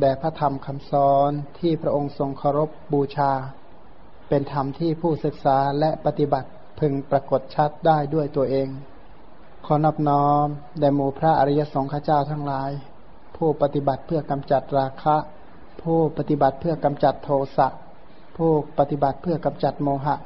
[0.00, 3.32] แด่พระธรรมคำสอนที่พระองค์ทรงเคารพบูชา
[4.28, 6.48] เป็นธรรมที่ผู้ศึกษาและปฏิบัติ
[6.80, 8.68] พึงปรากฏชัดได้ด้วยตัวเอง
[9.66, 10.46] ขอนอบน้อม
[10.80, 12.70] แด่หมู่พระอริยสงฆ์เจ้าทั้งหลาย
[13.36, 15.16] ผู้ปฏิบัติเพื่อกำจัดราคะ
[15.82, 17.68] ผู้ปฏิบัติเพื่อกำจัดโทสะ
[18.36, 20.16] ผู้ปฏิบัติเพื่อกำจัดโมหะ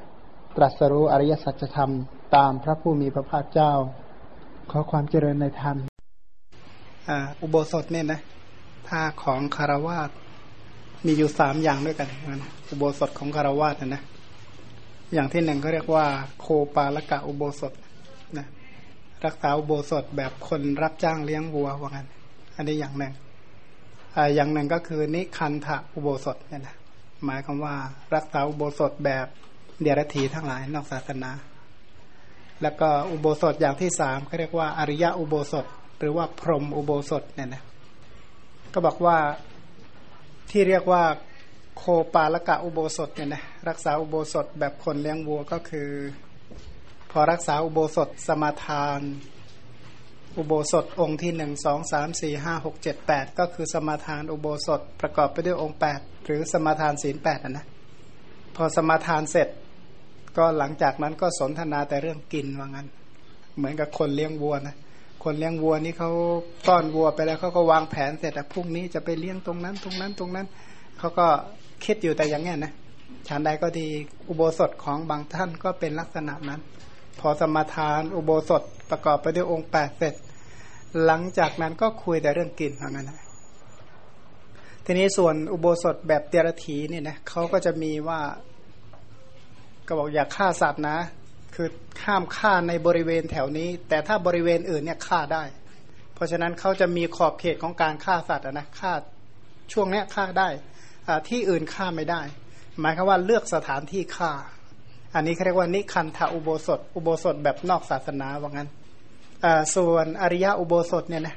[0.56, 1.92] ตรัสรู้อริยสัจธรรม
[2.36, 3.72] ตามพระผู้มีพระภาคเจ้า
[4.70, 5.76] ขอความเจริญในธรรม
[7.42, 8.20] อุโบสถเนี่ยนะ
[8.88, 10.10] ถ้าของคารวาส
[11.04, 14.02] มีอยู่สามอย่างด้วยกันนะอุโบสถของคารวาสนะนะ
[15.14, 16.06] อย่างที่หนึ่งเขาเรียกว่า
[16.40, 17.72] โคปาลกะอุโบสถ
[18.38, 18.46] นะ
[19.24, 22.08] รักษาอุโบสถแบบคนรับจ้างเลี้ยงวัวว่างั้น
[22.56, 23.12] อันนี้อย่างหนึ่ง
[24.16, 26.76] ออย่างหนึ่งก็คือนิคันทะอุโบสถเนี่ยนะ
[27.24, 27.74] หมายความว่า
[28.14, 29.26] รักษาอุโบสถแบบ
[29.80, 31.30] เดียรถีทั้งหลายนอกศาสนา
[32.62, 35.66] แล้วก็อุโบสถอย่างที่สามเขาเรียกว่าอริยะอุโบสถ
[35.98, 37.62] หรือว่าพรหมอุโบสถเนี่ยนะ
[38.72, 39.18] ก็บอกว่า
[40.50, 41.04] ที่เรียกว่า
[41.76, 45.90] โคปาลกะอุโบสถเนี่ยนะรักษาอุโบสถแบบคนเลี้ยงวัวก็คือ
[47.10, 49.00] พอรักษาอุโบสถสมาทาน
[50.36, 57.66] อุโบสถองค์ที่หนึ่งสองสามสี่ห้าหกเจ็ดแปดก็คือสมาทานอุโบสถประกอบไปด้วยองค์แปดหรือสมาทานศีลแปดนะ
[58.56, 59.48] พอสมาทานเสร็จ
[60.36, 62.88] ก็หลังจากนั้นก็สนทนาแต่เรื่องกินว่างั้น
[63.56, 64.76] เหมือนกับคนเลี้ยงวัวนะ
[65.22, 66.10] คนเลี้ยงวัวนี่เขา
[66.68, 70.46] ต้อนวัวไปแล้วเขาก็วางแผนเสร็จแต่พรุ่งนี้จะไปเลี้ยงตรงนั้น ตรงนั้นตรงนั้น
[70.98, 71.26] เขาก็
[71.84, 72.72] คิดอยู่แต่อย่างนี้นะ
[73.28, 73.86] ฉันใดก็ดี
[74.28, 76.60] อุโบสถของบางท่านก็เป็นลักษณะนั้น
[77.20, 80.14] พอสมาทานอุโบสถประกอบไปด้วยองค์แปดเสร็จ
[81.04, 83.18] หลังจากนั้นก็คุยแต่เรื่องกินเท่านั้นนะ
[84.84, 88.20] ทีนี้ส่วนอุโบสถแบบเดรธีเนี่ยนะเขาก็จะมีว่า
[89.86, 90.98] ก็บอกอย่าฆ่าสัตว์นะ
[91.54, 91.68] คือ
[92.04, 95.44] ห้ามฆ่าในบริเวณแถวนี้ แต่ถ้าบริเวณอื่นเนี่ยฆ่าได้
[96.14, 98.92] เพราะฉะนั้นเขาจะมีขอบเขตของการฆ่าสัตว์นะฆ่า
[99.72, 100.48] ช่วงนี้ฆ่าได้
[101.28, 102.22] ที่อื่นฆ่าไม่ได้
[102.80, 104.32] หมายคือว่าเลือกสถานที่ฆ่า
[105.14, 108.68] อันนี้เขาเรียกว่านิคันธาอุโบสถ อุโบสถแบบนอกศาสนาว่างั้น
[109.74, 111.36] ส่วนอริยะอุโบสถเนี่ยนะ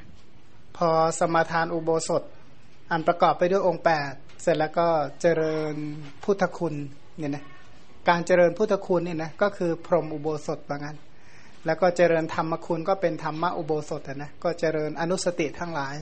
[0.76, 2.22] พอสมาทานอุโบสถ
[2.90, 4.86] อันประกอบไปด้วยองค์ 8 เสร็จแล้วก็
[5.20, 5.74] เจริญ
[6.22, 6.74] พุทธคุณ
[7.18, 7.44] เนี่ยนะ
[8.08, 10.96] การเจริญพุทธคุณเนี่ยนะก็คือพรหมอุโบสถว่างั้น
[11.66, 15.94] แล้วก็เจริญธรรมคุณก็เป็นธรรมะอุโบสถนะก็เจริญอนุสติทั้งหลาย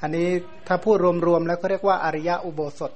[0.00, 0.28] อันนี้
[0.66, 0.96] ถ้าพูด
[1.26, 2.92] รวมๆแล้วก็เรียกว่าอริยะอุโบสถ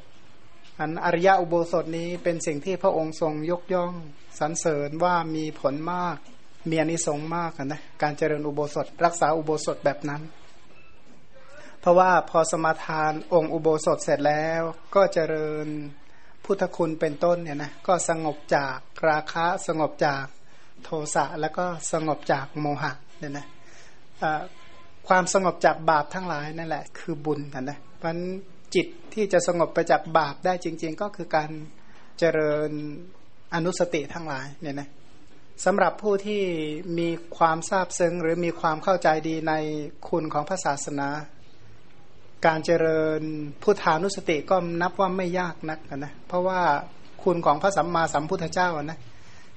[0.79, 3.93] อันอริยะอุโบสถนี้เป็นสิ่งที่พระองค์ทรงยกย่อง
[4.39, 6.17] สรรเสริญว่ามีผลมาก
[6.71, 10.23] มีอนิสงส์มากนะการเจริญอุโบสถ รักษาอุโบสถแบบนั้น
[11.81, 14.63] เพราะว่าพอสมาทานองค์อุโบสถเสร็จแล้ว
[14.95, 15.67] ก็เจริญ
[16.45, 18.77] พุทธคุณเป็นต้นเนี่ยนะก็สงบจาก
[19.09, 20.25] ราคะสงบจาก
[20.85, 23.47] โทสะแล้วก็สงบจากโมหะเนี่ยนะ
[25.09, 28.17] ความสงบจากบาปทั้งหลายนั่นแหละ คือบุญนะนะเพราะ
[28.75, 31.51] จิตที่จะสงบไปจากบาปได้จริง ๆ ก็คือการ
[32.19, 32.71] เจริญ
[33.55, 34.89] อนุสติทั้งหลายเนี่ยนะ
[35.65, 36.43] สำหรับผู้ที่
[36.99, 39.53] มีความทราบซึ้งหรือมีความเข้าใจดีใน
[40.09, 41.09] คุณของพระศาสนา
[42.47, 43.21] การเจริญ
[43.63, 46.61] พุทธานุสติก็นับว่าไม่ยากนักนะ เพราะว่า
[47.23, 48.99] คุณของพระสัมมาสัมพุทธเจ้านะ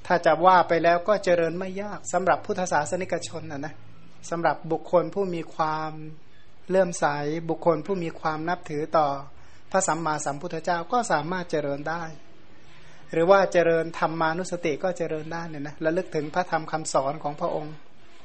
[0.06, 3.74] ถ้าจะว่าไปแล้วก็เจริญไม่ยากสำหรับพุทธศาสนิกชนนะนะ
[4.30, 5.92] สำหรับบุคคลผู้มีความ
[6.70, 7.06] เลื่อมใส
[7.50, 9.08] บุคคลผู้มีความนับถือต่อ
[9.72, 12.04] พระสัมมาสัมพุทธเจ้าก็สามารถเจริญได้
[13.14, 17.74] หรือว่าเจริญธรรมานุสติก็เจริญได้เนี่ยนะระลึกถึงพระธรรมคำสอนของพระองค์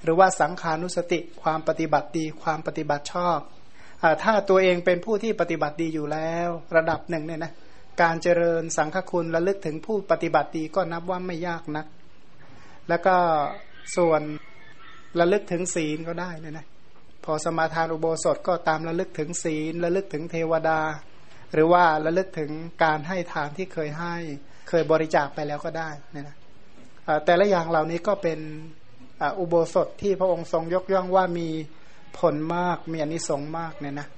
[0.02, 3.38] หรือว่าสังขานุสติความปฏิบัติดีความปฏิบัติชอบ
[4.22, 7.52] ถ้าตัวเองเป็นผู้ที่ปฏิบัติดีอยู่แล้ว ระดับหนึ่งเนี่ยนะ
[8.03, 11.86] การเจริญสังฆคุณระลึกถึงผู้ปฏิบัติดีก็นับว่าไม่ยากนัก
[12.88, 13.16] แล้วก็
[13.97, 14.22] ส่วน
[15.21, 16.66] ระลึกถึงศีลก็ได้เนี่ยนะ
[17.24, 20.80] พอสมาทานอุโบสถก็ตามระลึกถึงศีลระลึกถึงเทวดา
[21.53, 22.50] หรือว่าระลึกถึง
[22.84, 24.16] การให้ทานที่เคยให้
[24.68, 26.36] เคยบริจาคไปแล้วก็ได้เนี่ยนะ
[27.24, 28.38] แต่ละอย่างเหล่านี้ก็เป็น
[29.38, 31.48] อุโบสถที่พระองค์ทรงยกย่องว่ามี
[32.18, 34.09] ผลมากมีอนิสงส์มากเนี่ยนะ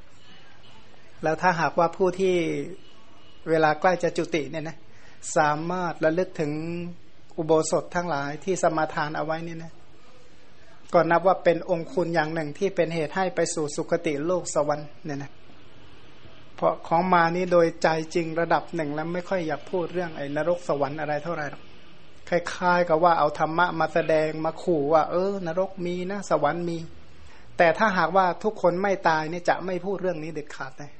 [1.22, 2.34] แล้วถ้าหากว่าผู้ที่
[3.50, 4.76] เวลาใกล้จะจุติเนี่ยนะ
[5.36, 6.52] สามารถระลึกถึง
[7.38, 9.72] อุโบสถทั้งหลายที่สมาทานเอาไว้เนี่ยนะ
[10.92, 15.32] ก็นับว่าเป็นองค์คุณอย่างหนึ่งที่เป็นเหตุให้ไปสู่สุคติโลกสวรรค์เนี่ยนะ
[16.56, 21.62] เพราะของมานี่โดยใจจริงระดับหนึ่งแล้วไม่ค่อยอยากพูดเรื่องไอ้นรกสวรรค์อะไรเท่าไหร่หรอก
[22.28, 26.76] คล้ายๆกับว่าเอาธรรมะมาแสดงมาขู่ว่า เออ นรกมีนะ สวรรค์มี
[27.58, 30.92] แต่ถ้าหากว่าทุกคนไม่ตายเนี่ยจะไม่พูดเรื่องนี้เด็ดขาดเลย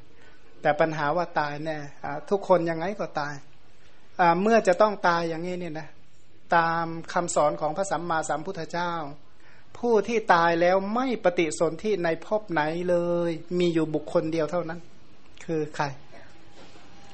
[0.62, 1.80] แต่ปัญหาว่าตายเนี่ย
[2.30, 3.34] ทุกคนยังไงก็ตาย
[4.42, 5.88] เมื่อจะต้องตายอย่างนี้เนี่ยนะ
[6.56, 8.92] ตามคำสอนของพระสัมมาสัมพุทธเจ้า
[9.78, 12.96] ผู้ที่ตายแล้วไม่ปฏิสนธิในภพไหนเล
[13.28, 14.80] ย มีอยู่บุคคลเดียวเท่านั้น
[15.44, 15.84] คือใคร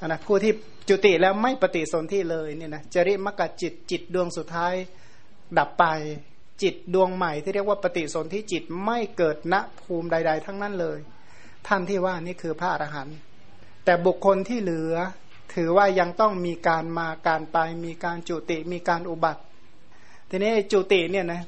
[0.07, 0.53] นะผู้ที่
[0.89, 4.73] จุติแล้วไม่ปฏิสนธิเลยเนี่ยนะจริมกจิตจิตดวงสุดท้าย
[5.57, 5.85] ดับไป
[6.63, 10.99] จิตดวงใหม่ที่เรียกว่าปฏิสนธิจิตไม่เกิดณภูมิใด ๆ ทั้งนั้นเลย
[11.67, 13.17] ท่านที่ว่านี่คือพระอรหันต์
[13.85, 14.95] แต่บุคคลที่เหลือ
[15.53, 19.41] ถือว่ายังต้องมีการมาการไปมีการจุติมีการอุบัติ
[20.29, 21.41] ทีนี้จุติเนี่ยนะ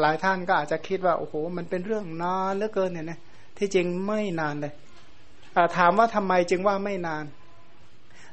[0.00, 3.18] หลายท่านก็อาจจะคิดว่าโอ้โหมันเป็นเรื่องนานเหลือเกินเนี่ยนะ
[3.58, 4.72] ที่จริงไม่นานเลย
[5.76, 7.24] ถามว่าทำไมจึงว่าไม่นาน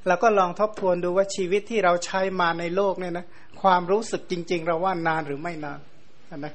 [0.07, 3.25] เราก็ลองทบทวนดูว่าชีวิตที่เราใช้มาในโลกเนี่ยนะ
[3.61, 5.79] ความรู้สึกจริง ๆ เราว่านานหรือไม่นาน
[6.37, 6.53] นะ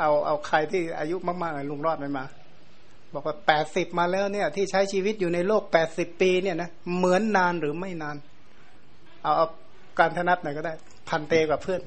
[0.00, 2.24] เอาเอาใครที่อายุมากๆลุงรอดไปมา
[3.14, 8.16] บอกว่าแปดสิบมาแล้วเนี่ย ที่ใช้ชีวิตอยู่ในโลกแปดสิบปีเนี่ยนะเหมือนนานหรือไม่นาน
[9.22, 9.46] เอาเอา
[9.98, 10.74] การธนัดหน่อยก็ได้
[11.08, 11.82] พันเตกับเพื่อน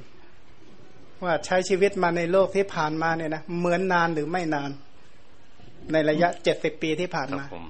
[1.24, 4.70] ว่าใช้ชีวิตมาในโลกที่ผ่านมาเนี่ยนะเหมือนนานหรือไม่นาน
[5.92, 7.66] ในระยะเจ็ดสิบปีที่ผ่านมาผม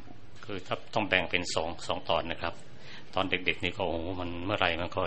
[0.45, 2.53] คือถ้าต้องแบ่งเป็นสองสองตอนนะครับ
[3.15, 5.01] ตอนเด็กๆนี่ก็โอ้มันเมื่อไหร่มันก็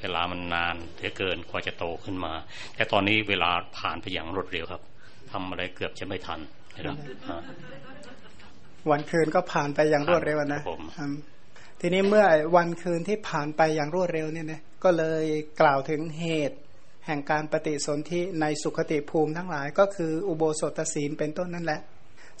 [0.00, 2.32] เวลามันนานเหลือเกินกว่าจะโตขึ้นมา
[2.74, 4.82] แต่ตอนนี้เวลาผ่านไปอย่างรวดเร็วครับ
[5.32, 6.40] ทำอะไรเกือบจะไม่ทัน
[8.90, 10.62] วันคืนก็ผ่านไปอย่างรวดเร็วนะ
[11.80, 12.24] ทีนี้เมื่อ
[12.56, 15.24] วันคืนที่ผ่านไปอย่างรวดเร็วเนี่ยนะก็เลย
[15.60, 16.58] กล่าวถึงเหตุ
[17.06, 21.80] แห่งการปฏิสนธิในสุขติภูมิทั้งหลาย ก็คืออุโบสถศีลเป็นต้นนั่นแหละ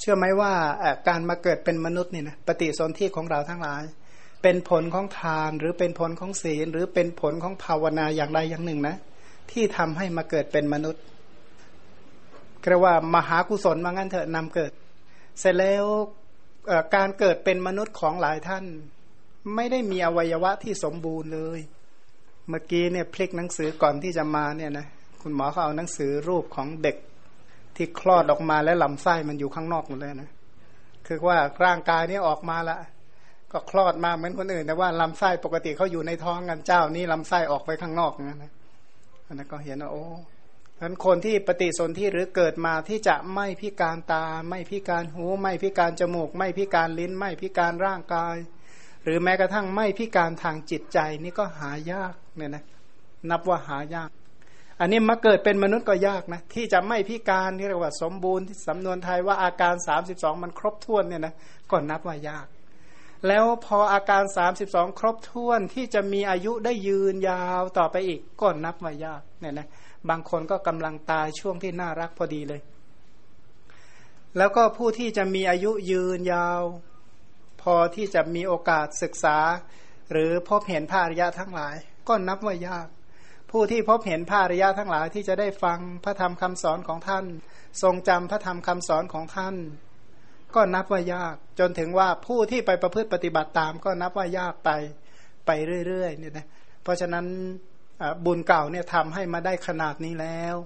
[0.00, 0.52] เชื่อไหมว่า
[1.08, 3.82] การมาเกิดเป็นมนุษย์เนี่ยนะปฏิสนธิของเราทั้งหลาย
[4.42, 8.96] เป็นผลของทานหรือเป็นผลของศีล หรือเป็นผลของภาวนาอย่างใดอย่างหนึ่งนะ
[9.50, 11.02] ที่ทำให้มาเกิดเป็นมนุษย์
[12.70, 14.72] เรียกว่ามหากุศลมางั้นเถอะนำเกิด
[15.40, 15.84] เสร็จแล้ว
[16.94, 18.64] การเกิดเป็นมนุษย์ของหลายท่าน
[19.54, 21.60] ไม่ได้มีอวัยวะที่สมบูรณ์เลย
[22.48, 24.86] เมื่อกี้เนี่ยพลิกหนังสือก่อนที่จะมาเนี่ยนะ
[25.22, 26.96] คุณหมอเขาเอาหนังสือรูปของเด็ก
[27.76, 30.30] ที่คลอดออกมาแล้วลำไส้มันอยู่ข้างนอกหมดเลยนะ
[31.06, 32.78] คือว่าร่างกายนี้ออกมาละ
[33.52, 38.52] ก็คลอดมาเหมือนคนอื่น แต่ว่าลำไส้ปกติเขาอยู่ในท้องกันเจ้านี้ลำไส้ออกไปข้างนอกนะนะ
[39.26, 40.04] อันนั้นก็เห็นว่าโอ้
[40.76, 48.36] ฉะนั้นคนที่ปฏิสนธิหรือเกิดมาที่จะไม่พิการตา ไม่พิการหู ไม่พิการจมูก ไม่พิการลิ้น ไม่พิการร่างกาย
[49.04, 52.64] หรือแม้กระทั่งไม่พิการทางจิตใจนี่ก็หายากเนี่ยนะ
[53.30, 54.10] นับว่าหายาก
[54.80, 59.74] อันนี้มาเกิดเป็นมนุษย์ก็ยากนะที่จะไม่พิการที่เรียกว่าสมบูรณ์ที่สำนวนไทยว่าอาการ
[60.08, 61.34] 32 มันครบถ้วนเนี่ยนะ
[61.70, 62.46] ก็นับว่ายาก
[63.26, 64.22] แล้วพออาการ
[64.60, 69.68] 32 ครบถ้วนที่จะมีอายุได้ยืนยาวต่อไปอีกก็นับว่ายากเนี่ยนะ
[70.08, 72.60] บางคนก็กำลังตายช่วงที่น่ารักพอดีเลย
[74.36, 76.62] แล้วก็ผู้ที่จะมีอายุยืนยาว
[77.62, 79.38] พอที่จะมีโอกาสศึกษา
[80.12, 81.76] หรือพบเห็นพระอริยะทั้งหลาย
[82.08, 82.86] ก็นับว่ายาก
[83.50, 87.24] ผู้ที่พบเห็นพระอริยะทั้งหลายที่จะได้ฟังพระธรรมคำสอนของท่าน
[87.82, 89.54] ทรงจำพระธรรมคำสอนของท่าน
[90.54, 94.70] ก็นับว่ายาก จนถึงว่าผู้ที่ไปประพฤติปฏิบัติตาม ก็นับว่ายากไป
[95.46, 95.50] ไป
[95.86, 96.46] เรื่อยๆเนี่ยนะ
[96.82, 97.24] เพราะฉะนั้น
[98.24, 100.56] บุญเก่าเนี่ยทำให้มาได้ขนาดนี้แล้ว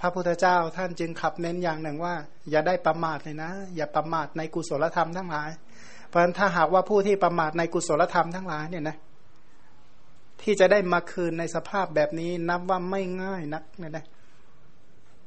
[0.00, 2.14] พระพุทธเจ้าท่านจึงขับเน้นอย่างหนึ่งว่า
[2.50, 5.50] อย่าได้ประมาทเลยนะ อย่าประมาทในกุศลธรรมทั้งหลาย
[6.08, 8.96] เพราะฉะนั้นถ้าหากว่าผู้ที่ประมาทในกุศลธรรมทั้งหลายเนี่ยนะ
[10.42, 14.04] ที่จะได้มาคืนในสภาพแบบนี้นับว่าไม่ง่ายนักเนี่ยนะ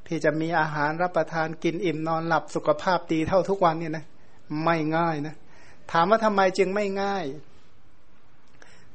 [0.08, 4.04] ที่จะมีอาหารรับประทานกินอิ่มนอนหลับสุขภาพดีเท่าทุกวันเนี่ยนะ
[4.64, 5.34] ไม่ง่ายนะ
[5.92, 7.24] ถามว่าทำไมจึงไม่ง่าย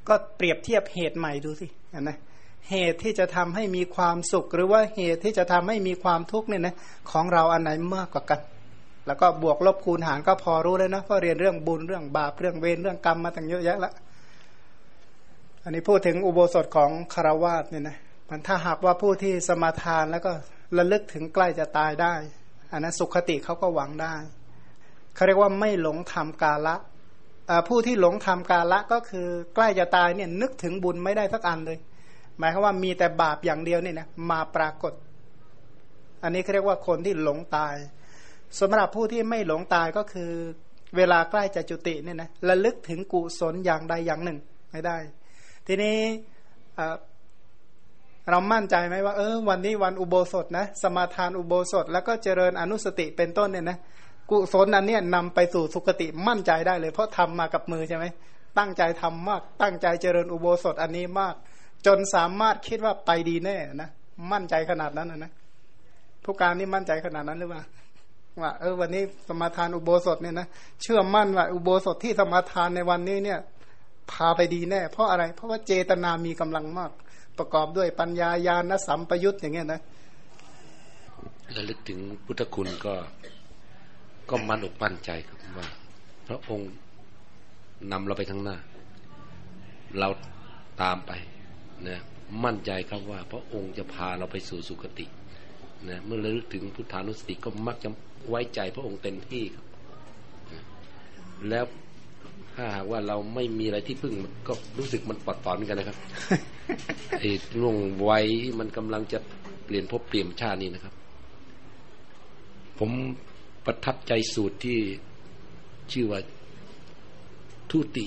[0.07, 1.67] ก็เปรียบเทียบเหตุใหม่ดูสิ
[2.01, 2.17] นะ
[2.69, 6.75] เหตุที่จะทำให้มีความสุข หรือว่าเหตุที่จะทำให้มีความทุกข์เนี่ยนะ
[7.11, 8.39] ของเราอันไหนมากกว่ากัน
[9.07, 13.93] แล้วก็บวกลบคูณหารก็พอรู้แล้วนะเพราะเรียนเรื่องบุญเรื่องบาปเรื่องเวรเรื่องกรรมมาตั้งเยอะแยะล้ว
[15.63, 17.97] อันนี้พูดถึงอุโบสถของคารวาสเนี่ยนะ
[18.29, 20.31] มันถ้าหากว่าผู้ที่สมาทานแล้วก็
[20.77, 22.13] ระลึกถึงใกล้จะตายได้
[22.71, 24.15] อันนั้นสุขติเขาก็หวังได้
[25.15, 26.75] เขาเรียกว่าไม่หลงทำกาละ
[27.67, 31.77] ผู้ที่หลงทำกาละก็คือใกล้จะตายเนี่ยนึกถึงบุญไม่ได้สักอันเลย
[32.37, 34.93] หมายความว่ามีแต่บาปอย่างเดียวเนี่ยนะมาปรากฏ
[36.23, 37.75] อันนี้เขาเรียกว่าคนที่หลงตาย
[38.59, 40.31] สำหรับผู้ที่ไม่หลงตายก็คือ
[40.97, 44.39] เวลาใกล้จะจุติเนี่ยนะระลึกถึงกุศลอย่างใดอย่างหนึ่ง
[44.71, 44.97] ไม่ได้
[45.67, 45.97] ทีนี้
[48.29, 53.77] เรามั่นใจไหมว่าเออวันนี้วันอุโบสถนะ สมาทานอุโบสถ แล้วก็เจริญอนุสติเป็นต้นเนี่ยนะ
[54.29, 58.05] กุศลอันเนี้ยนำไปสู่สุคติมั่นใจได้เลย เพราะทำมากับมือใช่ไหม
[58.57, 61.35] ตั้งใจทำมาก ตั้งใจเจริญอุโบสถอันนี้มาก
[61.85, 63.89] จนสามารถคิดว่าไปดีแน่นะ
[64.31, 65.31] มั่นใจขนาดนั้นนะนะ
[66.23, 67.61] ผู้การนี่มั่นใจขนาดนั้นหรือเปล่า
[68.41, 70.47] ว่าเออวันนี้สมาทานอุโบสถเนี่ยนะ
[70.81, 73.39] เชื่อมั่นว่าอุโบสถที่สมาทานในวันนี้เนี่ย
[74.11, 76.91] พาไปดีแน่ เพราะอะไร เพราะว่าเจตนามีกำลังมาก
[77.37, 79.81] ประกอบด้วยปัญญาญาณสัมปยุตอย่างเงี้ยนะ
[81.55, 82.93] ระลึกถึงพุทธคุณก็
[84.29, 85.67] ก็มั่นอกมั่นใจครับว่า
[86.27, 86.71] พระองค์
[87.91, 88.57] นำเราไปข้างหน้า
[89.99, 90.09] เรา
[90.81, 91.11] ตามไป
[91.87, 91.97] นะ
[92.43, 95.05] มั่นใจครับว่า พระองค์จะพาเราไปสู่สุคติ
[95.89, 97.89] นะเมื่อระลึกถึงพุทธานุสติก็มักจะ
[98.29, 99.65] ไว้ใจพระองค์เต็มที่ครับ
[101.49, 101.65] แล้ว
[102.63, 104.13] ถ้าหากว่าเราไม่มีอะไรที่พึ่ง
[104.47, 105.97] ก็รู้สึกมันปลอดปลอนเหมือนกันนะครับ
[107.19, 107.29] ไอ้
[107.61, 107.77] ล่วง
[108.09, 108.25] วัย
[108.59, 109.19] มันกำลังจะ
[109.65, 110.93] เปลี่ยนภพเปลี่ยนชาตินี้นะครับ
[112.79, 112.91] ผม
[113.65, 114.77] ประทับใจสูตรที่
[115.91, 116.19] ชื่อว่า
[117.71, 118.05] ทุติ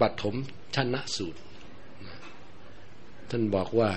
[0.00, 0.34] ปฐม
[0.74, 1.40] ชนะสูตร
[3.30, 3.90] ท่านบอกว่า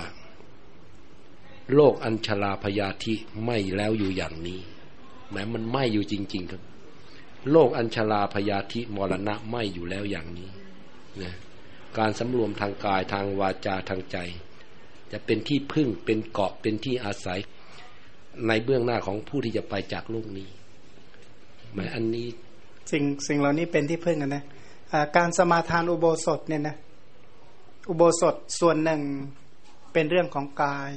[1.74, 3.14] โลกอัญชลาพยาธิ
[3.44, 4.60] ไม่แล้วอยู่อย่างนี้
[5.30, 6.62] แม้มันไม่อยู่จริง ๆ ครับ
[7.52, 10.48] โลกอัญชลาพยาธิมรณะไม่อยู่แล้วอย่างนี้
[11.22, 11.34] นะ
[11.98, 14.16] การสำรวมทางกายทางวาจาทางใจ
[15.12, 17.40] จะเป็นที่พึ่งเป็นเกาะเป็นที่อาศัย
[18.46, 20.48] ในเบื้องหน้าของผู้ที่จะไปจากโลกนี้
[21.74, 22.26] หมายอันนี้
[22.92, 24.44] สิ่งสิ่งเหล่านี้เป็นที่พึ่งกันนะ
[25.16, 26.76] การสมาทานอุโบสถเนี่ยนะ
[27.88, 29.00] อุโบสถส่วนหนึ่ง
[29.92, 30.90] เป็นเรื่องของกาย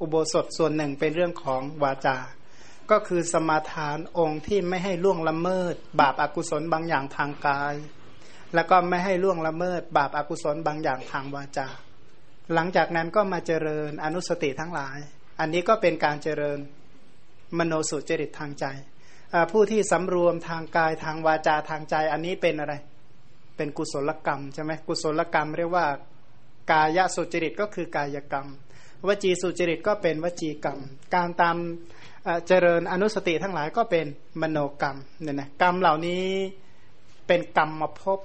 [0.00, 2.16] อุโบสถส่วนหนึ่งเป็นเรื่องของวาจา
[2.90, 7.74] ก็คือสมาทานองค์ที่ไม่ให้ล่วงละเมิด บาปอากุศลบางอย่างทางกาย
[8.54, 11.68] แล้วก็ไม่ให้ล่วงละเมิด บาปอากุศลบางอย่างทางวาจา
[12.54, 14.98] หลังจากนั้นก็มาเจริญอนุสติทั้งหลาย
[15.40, 16.58] อันนี้ก็เป็นการเจริญ
[17.58, 18.66] มโนสุจริตทางใจ
[19.52, 22.74] ผู้ที่สำรวมทางกายทางวาจาทางใจ อันนี้เป็นอะไร
[23.56, 25.86] เป็นกุศลกรรมใช่ไหมกุศลกรรมเรียกว่า
[26.72, 28.48] กายสุจริตก็คือกายกรรม
[29.06, 30.78] วจีสุจริตก็เป็นวจีกรรม
[31.14, 31.56] การตาม
[32.46, 34.06] เจริญอนุสติทั้งหลายก็เป็น
[34.42, 36.24] มโนกรรมเนี่ยนะกรรมเหล่านี้
[37.26, 38.18] เป็นกรรมมาพบ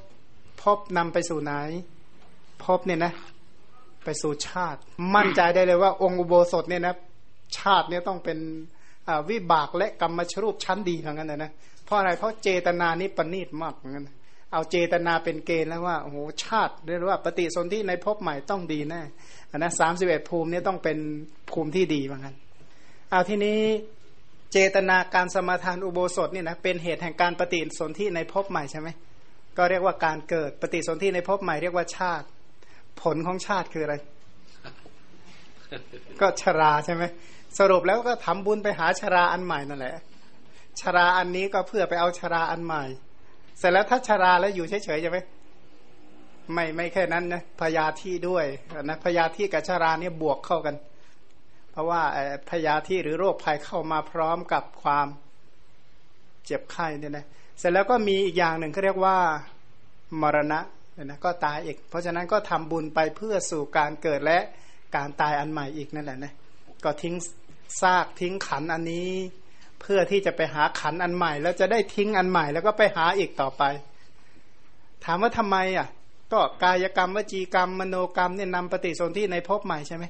[0.62, 1.52] พบนำไปสู่ไหน
[2.64, 3.14] พบเนี่ยนะ
[4.04, 4.80] ไปสู่ชาติ
[5.16, 6.96] มั่นใจได้เลยว่าองค์อุโบสถเนี่ยนะ
[7.58, 8.38] ชาติเนี่ยต้องเป็น
[9.30, 11.52] วิบากและกรรมชรูปชั้นดีอย่างนั้นนะ
[11.86, 14.10] เพราะอะไรเพราะเจตนานี้ประณีตมากอย่างนั้น
[14.52, 19.02] เอาเจตนาเป็นเกณฑ์แล้วว่าโอ้โหชาติเรียกว่าปฏิสนธิในภพใหม่ต้องดีแน่
[19.58, 20.98] นะสามสิบเอ็ดภูมินี้ต้องเป็น
[21.52, 22.36] ภูมิที่ดีเหมือนกัน
[23.12, 23.60] เอาทีนี้
[24.52, 28.90] เจตนาการสมาทานอุโบสถนี่นะเป็นเหตุแห่งการปฏิสนธิในภพใหม่ใช่ไหม
[29.58, 32.26] ก็เรียกว่าการเกิดปฏิสนธิในภพใหม่เรียกว่าชาติ
[33.02, 33.96] ผลของชาติคืออะไร
[36.22, 37.04] ก็ชราใช่ไหม
[37.60, 39.96] สรุปแล้วก็ทำบุญไปหาชราอันใหม่นั่นแหละ
[40.82, 42.84] ชราอันนี้ก็เพื่อไปเอาชราอันใหม่
[43.58, 45.18] เสร็จแล้วถ้าชราแล้วอยู่เฉยๆใช่ไหม
[46.54, 48.46] ไม่ไม่แค่นั้นนะพยาธิด้วย
[48.84, 50.76] นะพยาธิกับชราเนี่ยบวกเข้ากัน
[51.72, 52.02] เพราะว่า
[52.50, 55.08] พยาธิหรือโรคภัยเข้ามาพร้อมกับความ
[56.46, 57.26] เจ็บไข้เนี่ยนะ
[57.60, 59.18] เสร็จแล้วก็มีอีกอย่างหนึ่งเขาเรียกว่า
[60.22, 60.60] มรณะ
[60.94, 64.40] เนี่ยนะก็ตายอีก เพราะฉะนั้นก็ทำบุญไปเพื่อสู่การเกิดและ
[64.96, 66.34] การตายอันใหม่อีกนั่นแหละนะ
[66.84, 67.16] ก็ทิ้ง
[67.82, 69.12] ซากทิ้งขันอันนี้
[69.82, 73.64] เพื่อที่จะไปหาขันอันใหม่ แล้วจะได้ทิ้งอันใหม่ แล้วก็ไปหาอีกต่อไป
[75.06, 75.88] ถามว่าทำไมอะ
[76.34, 80.06] ก็กายกรรมวจีกรรมมโนกรรมเนี่ยนำปฏิสนธิในภพใหม่ใช่ไหม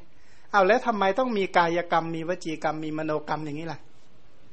[0.51, 3.79] เอาแล้วทำไมต้องมีกายกรรม มีวจีกรรม มีมโนกรรมอย่างนี้ล่ะ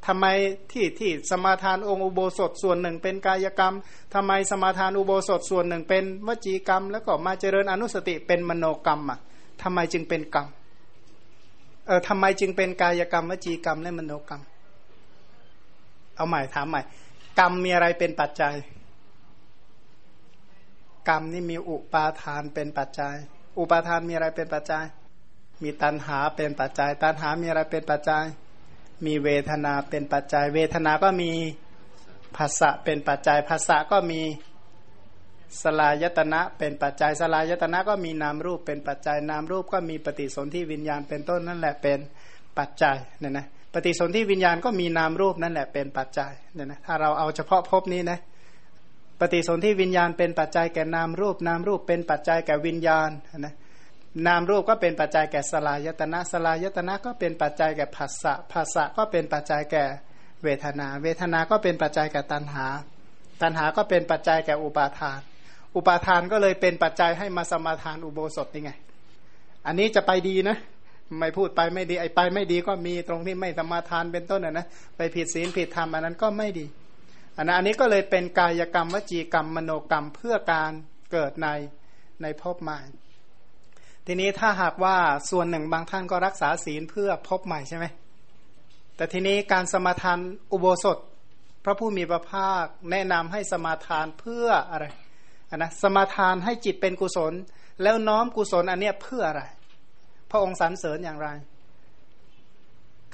[0.06, 0.26] ทำไม
[0.72, 3.74] ที่ที่สมาทานองค์อุโบสถส่วนหนึ่งเป็นกายกรรม
[4.14, 9.18] ทำไมสมาทานอุโบสถส่วนหนึ่งเป็นวจีกรรม แล้วก็มาเจริญอนุสติเป็นมโนกรรมอะ
[9.62, 10.46] ทำไมจึงเป็นกรรม
[11.86, 14.42] เออทำไมจึงเป็นกายกรรม วจีกรรมและมโนกรรม
[16.16, 16.80] เอาใหม่ถามใหม่
[17.38, 18.54] กรรมมีอะไรเป็นปัจจัย
[21.08, 23.14] กรรมนี่มีอุปาทานเป็นปัจจัย
[23.58, 24.84] อุปาทานมีอะไรเป็นปัจจัย
[25.62, 28.24] มีตัณหาเป็นปัจจัย ตัณหามีอะไรเป็นปัจจัย
[29.06, 31.30] มีเวทนาเป็นปัจจัย เวทนาก็มี
[32.36, 34.20] ภาษะเป็นปัจจัยภาษะก็มี
[35.62, 41.98] สลายตนะเป็นปัจจัยสลายตนะก็มีนามรูปเป็นปัจจัยนามรูปก็มีปฏิสนธิวิญญาณเป็นต้นนั่นแหละเป็น
[42.58, 48.18] ปัจจัยเนี่ยนะปฏิสนธิวิญญาณก็มีนามรูปนั่นแหละเป็นปัจจัยเนี่ยนะถ้าเราเอาเฉพาะภพนี้นะ
[49.20, 53.54] ปฏิสนธิวิญญาณเป็นปัจจัยแก่นามรูปนามรูปเป็นปัจจัยแก่วิญญาณนะ
[54.24, 59.84] นามรูปก็เป็นปัจจัยแก่สลายตนะสลายตนะก็เป็นปัจจัยแก่ภาษะภาษะก็เป็นปัจจัยแก่
[60.44, 62.66] เวทนา เวทนาก็เป็นปัจจัยแก่ตัณหา
[63.42, 65.20] ตัณหาก็เป็นปัจจัยแก่อุปาทาน
[65.76, 68.72] อุปาทานก็เลยเป็นปัจจัยให้มาสมาทานอุโบสถนี่ไง
[69.66, 70.56] อันนี้จะไปดีนะ
[71.18, 76.66] ไม่พูดไปไม่ดีไอ้ไปไม่ดีก็มีตรงที่ไม่สมาทานเป็นต้นนะนะไปผิดศีลผิดธรรมอันนั้นก็ไม่ดี
[77.36, 80.72] อันนั้นอันนี้ก็เลยเป็นกายกรรมวจีกรรมมโนกรรมเพื่อการ
[81.12, 81.48] เกิดใน
[82.22, 82.78] ในภพใหม่
[84.06, 84.96] ทีนี้ถ้าหากว่า
[85.30, 87.86] ส่วนหนึ่งบางท่านก็รักษาศีลเพื่อพบใหม่ใช่ไหม
[88.96, 90.18] แต่ทีนี้การสมาทาน
[90.52, 90.98] อุโบสถ
[91.64, 94.86] พระผู้มีพระภาคแนะนำให้สมาทานเพื่ออะไร
[95.56, 97.32] นะสมาทานให้จิตเป็นกุศล
[97.82, 99.42] แล้วน้อมกุศลอันเนี้ยเพื่ออะไร
[100.30, 101.28] พระองค์สรรเสริญอย่างไร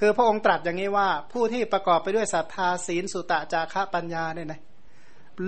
[0.00, 4.60] คือพระองค์ตรัสอย่างนี้ว่า ผู้ที่ประกอบไปด้วยศรัทธาศีลสุตะจาระปัญญาเนี่ยนะ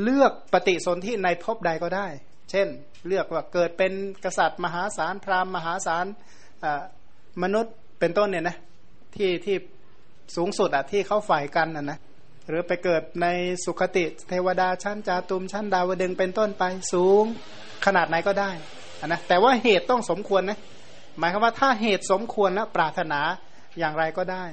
[0.03, 2.07] เลือกปฏิสนธิในภพใดก็ได้
[2.51, 2.69] เช่น
[3.07, 3.93] เลือกว่าเกิดเป็น
[4.25, 6.07] กษัตริย์มหาศาลพราหมณ์มหาศาล
[7.43, 8.57] มนุษย์เป็นต้นเนี่ยนะ
[9.17, 9.57] ที่ที่
[10.37, 11.99] สูงสุดอะที่เขาฝ่ายกันนะนะ
[12.49, 13.27] หรือไปเกิดใน
[13.65, 17.25] สุคติเทวดาชั้นจาตุมชั้นดาวดึงเป็นต้นไปสูง
[17.87, 18.51] ขนาดไหนก็ได้
[19.07, 20.59] นะแต่ว่าเหตุต้องสมควรนะ
[21.19, 23.21] หมายความว่าถ้าเหตุสมควรแล้วปรารถนา
[23.79, 24.45] อย่างไรก็ได้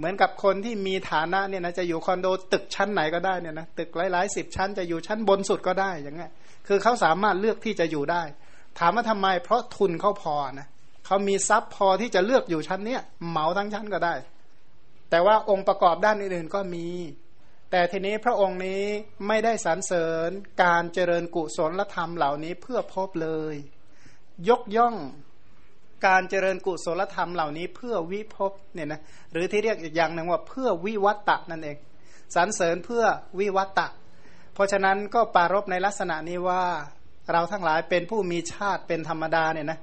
[0.00, 6.30] เหมือนกับคนที่มีฐานะเนี่ยนะจะอยู่คอนโดตึกชั้นไหนก็ได้เนี่ยนะตึกหลายๆสิบชั้นจะอยู่ชั้นบนสุดก็ได้อย่างเงี้ย
[6.66, 8.22] คือเขาสามารถเลือกที่จะอยู่ได้
[8.78, 10.68] ถามว่าทำไม เพราะทุนเขาพอนะ
[11.06, 14.14] เขามีทรัพย์พอที่จะเลือกอยู่ชั้นเนี้ยเหมาทั้งชั้นก็ได้
[15.10, 16.86] แต่ว่าองค์ประกอบด้านอื่นๆก็มี
[17.70, 18.82] แต่ทีนี้พระองค์นี้
[19.26, 20.30] ไม่ได้สรรเสริญ
[20.62, 23.54] การเจริญกุศลธรรมเหล่านี้เพื่อพบเลย
[24.48, 24.96] ยกย่อง
[26.06, 29.00] การเจริญกุศลธรรมเหล่านี้เพื่อวิภพเนี่ยนะ
[29.32, 31.76] หรือที่เรียกอีกอย่างหนึ่งว่าเพื่อวิวัตตะนั่นเอง
[32.34, 33.04] สรรเสริญเพื่อ
[33.38, 33.88] วิวัตตะ
[34.54, 36.62] เพราะฉะนั้นก็ปารบในลักษณะนี้ว่า
[37.32, 39.78] เราทั้งหลายเป็นผู้มีชาติเป็นธรรมดาเนี่ยนะ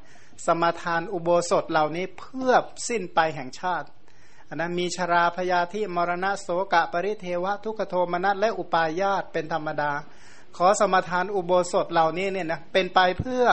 [0.45, 2.51] สมทานอุโบสถเหล่านี้เพื่อ
[2.87, 3.87] สิ้นไปแห่งชาติ
[4.49, 9.91] นนั้นมีชราพยาธิมรณะโสกะปริเทวะ ทุกโทมนัสและอุปาญาตเป็นธรรมดา
[10.57, 13.43] ขอสมทานอุโบสถเหล่านี้เนี่ยนะเป็นไปเพื่อ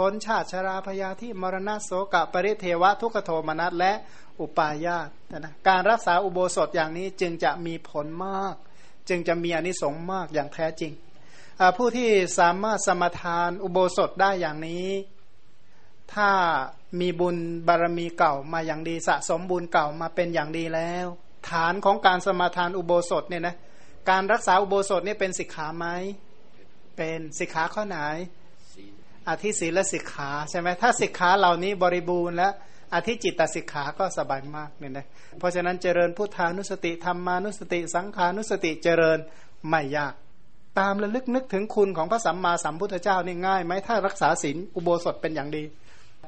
[0.00, 3.92] พ้นชาติชราพยาธิมรณะโสกะปริเทวะทุกโทมนัสและ
[4.40, 8.54] อุปาญาตนะการรักษาอุโบสถอย่างนี้จึงจะมีผลมาก
[9.08, 10.92] จึงจะมีอนิสงส์มากอย่างแท้จริง
[11.76, 14.88] ผู้ที่สามารถสมทานอุโบสถได้อย่างนี้
[16.14, 16.30] ถ้า
[17.00, 17.36] มีบุญ
[17.68, 21.06] บารมีเก่ามาอย่างดีสะสมบุญเก่ามาเป็นอย่างดีแล้ว
[21.50, 23.56] ฐานของการสมาทานอุโบสถเนี่ยนะ
[24.10, 25.86] การรักษาอุโบสถเนี่ยเป็นสิกขาไหม
[26.96, 27.98] เป็นสิกขาข้อไหน
[29.28, 32.52] อธิศีลสิกขาใช่ไหมถ้าสิกขาเหล่านี้บริบูรณ์แล้ว
[32.94, 35.06] อธิจิตตสิกขาก็สบายมากเนี่ยนะ
[35.38, 39.18] เพราะฉะนั้นเจริญพุทธานุสติธรรมานุสติ สังขานุสติเจริญ
[39.68, 40.14] ไม่ยาก
[40.78, 45.62] ตามระลึกนึกถึงคุณของพระสัมมาสัมพุทธเจ้านี่ง่ายไหมถ้ารักษาศีลอุโบสถเป็นอย่างดี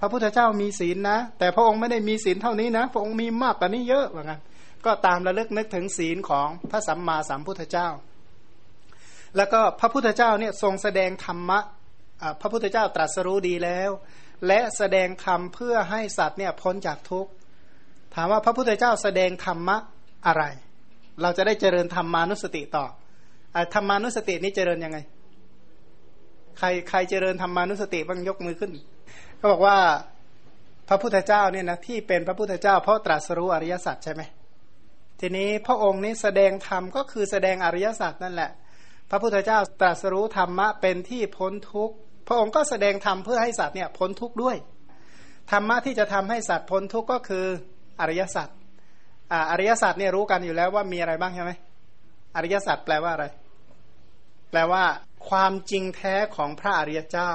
[0.01, 4.41] พระพุทธเจ้ามีศีลนะ แต่พระองค์ไม่ได้มีศีลเท่านี้นะ พระองค์มีมากกว่านี้เยอะเหมือนกัน
[4.85, 7.89] ก็ตามระลึกนึกถึงศีลของพระสัมมาสัมพุทธเจ้า
[9.37, 11.59] แล้วก็พระพุทธเจ้าเนี่ยทรงแสดงธรรมะ
[12.41, 13.91] พระพุทธเจ้าตรัสรู้ดีแล้ว
[14.47, 17.31] และแสดงธรรมเพื่อให้สัตว์เนี่ยพ้นจากทุกข์
[18.15, 19.77] ถามว่าพระพุทธเจ้าแสดงธรรมะ
[20.27, 20.45] อะไร
[21.23, 22.85] เราจะได้เจริญธรรมานุสติต่อ
[23.75, 24.99] ธรรมานุสตินี้เจริญยังไง
[26.59, 28.71] ใครใครเจริญธรรมานุสติบ้างยกมือขึ้น
[29.37, 29.77] เขาบอกว่า
[30.89, 34.23] พระพุทธเจ้าเนี่ยนะที่เป็นพระพุทธเจ้าเพราะตรัสรู้อริยสัจใช่ไหม
[35.21, 38.51] ทีนี้พระองค์นี้แสดงธรรมก็คือแสดงอริยสัจนั่นแหละ
[39.11, 44.57] พระพุทธเจ้าตรัสรู้ธรรมะเป็นที่พ้นทุกข์ พระองค์ก็แสดงธรรมเพื่อให้สัตว์เนี่ยพ้นทุกข์ด้วย
[45.51, 47.47] ธรรมะที่จะทำให้สัตว์พ้นทุกข์ก็คือ
[48.01, 48.49] อริยสัจ
[49.51, 51.53] อริยสัจเนี่ยรู้กันอยู่แล้วว่ามีอะไรบ้างใช่ไหม
[52.37, 53.27] อริยสัจแปลว่าอะไร
[54.51, 54.85] แปลว่า
[55.29, 57.33] ความจริงแท้ของพระอริยเจ้า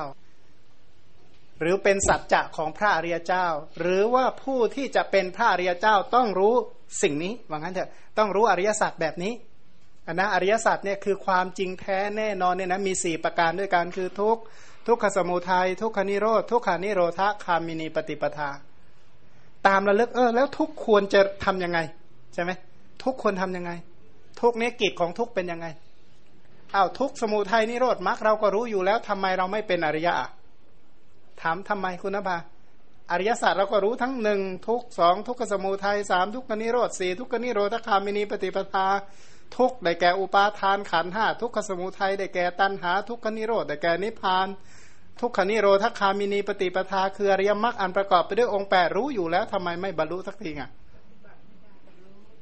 [1.60, 3.46] หรือเป็นสัจจะของพระอริยเจ้า
[3.80, 6.56] หรือว่าผู้ที่จะเป็นพระอริยเจ้าต้องรู้
[7.02, 9.34] สิ่งนี้ว่างั้นเถอะต้องรู้อริยสัจแบบนี้
[10.08, 14.40] อันนะอริยสัจเนี่ยคือความจริงแท้แน่นอนเนี่ยนะมีสี่ประการด้วยกันคือทุกข
[14.88, 18.50] ทุกขสมุทัยทุกขนิโรธทุกขานิโรธคามินีปฏิปทา
[19.68, 21.80] ตามระลึกเออ แล้วทุกควรจะทํำยังไง
[22.34, 22.52] ใช่ไหม
[23.04, 23.72] ทุกควรทํำยังไง
[24.42, 25.68] ทุกเนี้ยกิจของทุกเป็นยังไง
[26.76, 30.14] อ้าวทุกสมุทัยนิโรธมรรคเราก็รู้อยู่แล้วทำไมเราไม่เป็นอริยะ
[31.42, 32.38] ถามทำไมคุณนภา
[33.12, 38.88] อริยศาสตร์เราก็รู้ทั้งหนึ่งทุกสองทุกขสมุทัยสามทุกขนิโรธสี่ทุกขนิโรธคามินีปฏิปทา
[39.56, 44.48] ทุกได้แก่อุปาทานขันห้าทุกขสมุทัยได้แก่ตัณหา ทุกขนิโรธได้แก่นิพพาน
[45.22, 50.70] ทุกขนิโรธคามินีปฏิปทาคืออริยมรรคอันประกอบไปด้วยองค์แปดรู้อยู่แล้วทำไมไม่บรรลุสักทีอะ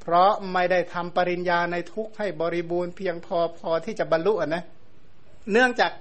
[0.02, 4.64] เพราะไม่ได้ทำปริญญาในทุกให้บริบูรณ์เพียงพอพอที่จะบรรลุอะนะ
[5.52, 5.92] เนื่องจาก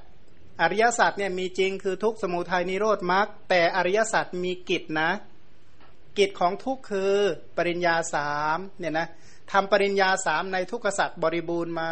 [0.60, 5.10] อริยสัจเนี่ยมีจริงคือทุกสมุทัยนิโรธมรรคแต่อริยสัจมีกิจนะ
[6.18, 7.14] กิจของทุกคือ
[7.56, 9.06] ปริญญาสามเนี่ยนะ
[9.52, 11.82] ทำปริญญาสามในทุกขสัจบริบูรณ์ไหม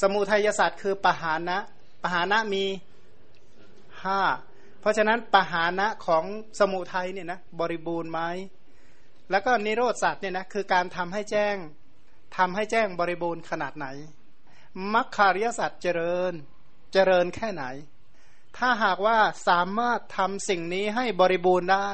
[0.00, 1.58] สมุทัยศาสัจคือปหานะ
[2.02, 2.64] ปหานะมี
[4.02, 4.20] ห้า
[4.80, 6.24] เพราะฉะนั้นปหานะของ
[6.58, 8.20] สมุทัยเนี่ยนะบริบูรณ์ไหม
[9.30, 11.56] แล้วก็นิโรธศาสัจเนี่ยนะคือการทำให้แจ้ง
[12.36, 13.86] ทำให้แจ้งบริบูรณ์ขนาดไหน
[14.92, 16.32] มัคคาริยศาสัจเจริญ
[16.92, 17.64] เจริญแค่ไหน
[18.56, 21.90] ถ้าหากว่าสามารถทำสิ่งนี้ให้บริบูรณ์ได้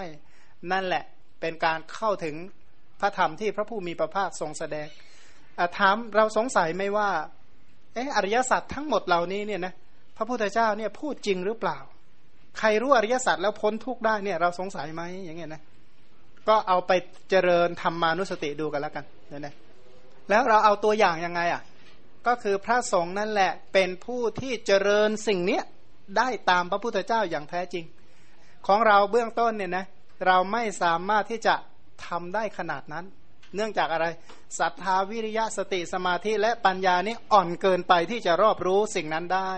[0.72, 1.04] นั่นแหละ
[1.40, 2.36] เป็นการเข้าถึง
[3.00, 4.86] พระธรรมที่พระผู้มีพระภาคทรงแสดง
[5.78, 7.10] ถามเราสงสัยไหมว่า
[7.94, 9.72] เอออริยสัจทั้งหมดเหล่านี้เนี่ยนะ
[10.16, 11.78] พระพุทธเจ้าเนี่ยพูดจริงหรือเปล่า
[12.58, 15.62] ใครรู้อริยสัจแล้วพ้นทุกข์ได้เนี่ยเราสงสัยไหมอย่างเงี้ยนะ
[16.48, 16.92] ก็เอาไป
[17.30, 19.54] เจริญธรรมานุสติดูกันแล้วกันเนี่ยนะ
[20.30, 21.62] แล้วเราเอาตัวอย่างยังไงอะ
[22.26, 25.62] ก็คือพระสงฆ์นั่นแหละเป็นผู้ที่เจริญสิ่งเนี้ย
[26.16, 27.84] ได้ตามพระพุทธเจ้าอย่างแท้จริง
[28.66, 29.84] ของเราเบื้องต้นเนี่ยนะ
[30.26, 31.54] เราไม่สามารถที่จะ
[32.06, 33.04] ทำได้ขนาดนั้น
[33.54, 34.06] เนื่องจากอะไร
[34.60, 39.52] ศรัทธาวิริยะสติสมาธิและปัญญานี้อ่อนเกินไปที่จะรอบรู้สิ่งนั้นได้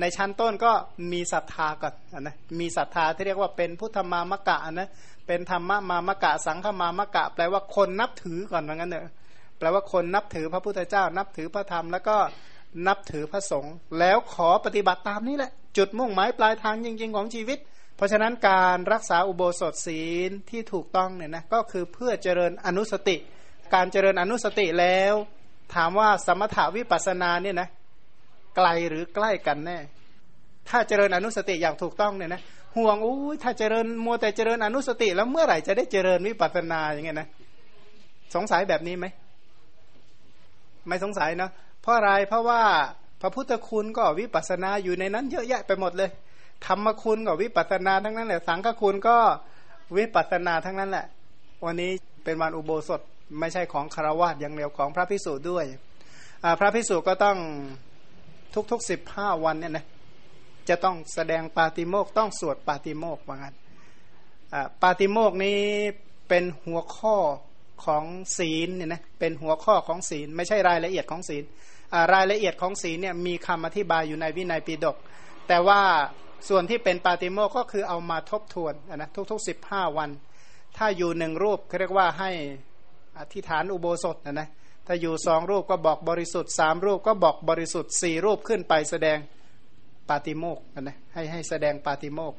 [0.00, 0.72] ในชั้นต้นก็
[1.12, 4.90] มีศรัทธาก่อนนะมีศรัทธาที่เรียกว่าเป็นพุทธมามะกะนะ
[5.26, 9.14] เป็นธรรมมามะกะสังฆมามะกะ แปลว่าคนนับถือก่อนว่างั้นเนอะ
[9.58, 12.16] แปลว่าคนนับถือพระพุทธเจ้า นับถือพระธรรมแล้วก็
[12.86, 17.58] นับถือพระสงฆ์แล้วขอปฏิบัติตามนี้แหละ จุดมุ่งหมายปลายทางจริง ๆ ของชีวิต
[17.96, 23.16] เพราะฉะนั้นการรักษาอุโบสถศีลที่ถูกต้องเนี่ยนะก็คือเพื่อเจริญอนุสติ
[23.74, 25.14] การเจริญอนุสติแล้ว
[25.74, 27.68] ถามว่าสมถาวิปัสนาเนี่ยนะ
[28.56, 29.78] ไกลหรือใกล้กันแน่
[30.68, 32.40] ถ้าเจริญอนุสติอย่างถูกต้องเนี่ยนะ
[32.76, 37.28] ห่วงอู้ถ้าเจริญมัวแต่เจริญอนุสติ แล้วเมื่อไหร่จะได้เจริญวิปัสนาอย่างเงี้ยนะ
[38.34, 39.06] สงสัยแบบนี้ไหม
[40.88, 41.50] ไม่สงสัยนะ
[41.82, 42.62] เพราะอะไรเพราะว่า
[43.20, 46.10] พระพุทธคุณก็วิปัสนาอยู่ในนั้นเยอะแยะไปหมดเลย
[46.64, 49.16] ธรรมคุณก็วิปัสนาทั้งนั้นแหละ สังฆคุณก็
[49.96, 51.06] วิปัสนาทั้งนั้นแหละ
[51.64, 51.90] วันนี้
[52.24, 53.00] เป็นวันอุโบสถ
[53.40, 55.64] ไม่ใช่ของคารวะอย่างเดียวของพระพิสุด้วย
[56.60, 57.38] พระพิสุก็ต้อง
[58.70, 59.86] ทุกๆสิบห้าวันเนี่ยนะ
[60.68, 63.54] จะต้องแสดงปาติโมกต้องสวดปาติโมกว่างั้น
[64.82, 65.60] ปาติโมกนี้
[66.28, 67.16] เป็นหัวข้อ
[67.84, 68.04] ของ
[68.38, 71.44] ศีลเนี่ยนะเป็นหัวข้อของศีล ไม่ใช่รายละเอียดของศีล
[72.14, 74.96] รายละเอียดของศีลเนี่ยมีคำอธิบายอยู่ในวินัยปิฎก
[75.48, 75.80] แต่ว่า
[76.48, 80.10] ส่วนที่เป็นปาติโมกก็คือเอามาทบทวนนะทุกๆสิบห้าวัน
[80.76, 82.30] ถ้าอยู่หนึ่งรูปเขาเรียกว่าให้
[83.18, 84.48] อธิษฐานอุโบสถนะนะ
[84.86, 89.18] ถ้าอยู่สองรูปก็บอกบริสุทธิ์สามรูปก็บอกบริสุทธิ์สี่รูปขึ้นไปแสดง
[90.08, 92.34] ปาติโมกนะให้ให้แสดงปาติโมก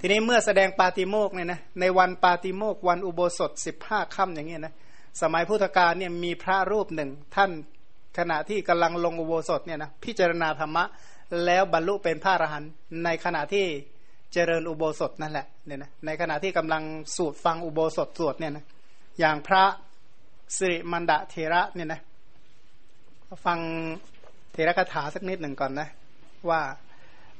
[0.00, 4.74] ทีนี้เมื่อแสดงปาติโมกเนี่ยนะในวันปาติโมกวันอุโบสถสิบห้าค่ำอย่างเงี้ยนะ
[5.22, 7.50] สมัยพุทธกาลเนี่ยมีพระรูปหนึ่งท่าน
[8.18, 10.84] ขณะที่กำลังลงอุโบสถเนี่ยนะพิจารณาธรรมะ
[11.46, 12.70] แล้วบรรลุเป็นพระอรหันต์
[13.04, 13.66] ในขณะที่
[14.32, 16.82] เจริญอุโบสถนั่นแหละเนี่ยนะในขณะที่กำลัง
[17.16, 18.64] สูตรฟังอุโบสถสวดเนี่ยนะ
[19.20, 19.64] อย่างพระ
[20.56, 22.00] สิริมันดาเทระเนี่ยนะ
[23.46, 23.58] ฟัง
[24.52, 25.88] เทระคาถาสักนิดหนึ่งก่อนนะ
[26.50, 26.60] ว่า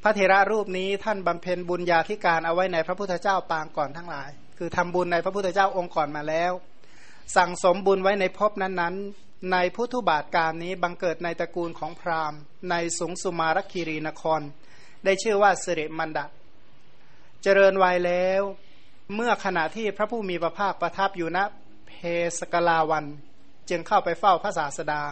[0.02, 6.52] พระเทระรูปนี้ท่านบำเพ็ญบุญญาธิการเอาไว้ในพระพุทธเจ้าปางก่อนทั้งหลาย คือทำบุญในพระพุทธเจ้าองค์ก่อนมาแล้ว
[7.36, 12.38] สั่งสมบุญไว้ในภพนั้นๆ ในพุทธบาทการนี้บังเกิดในตระกูลของพราหมณ์
[12.70, 14.40] ในสงสุมารคีรีนคร
[15.04, 16.26] ได้ชื่อว่าสิริมันดะ
[17.42, 18.42] เจริญวัยแล้ว
[19.14, 21.38] เมื่อขณะที่พระผู้มีพระภาคประทับอยู่ณ
[21.86, 21.92] เพ
[22.38, 23.04] สกลาวัน
[23.68, 25.02] จึงเข้าไปเฝ้าพระศาสดา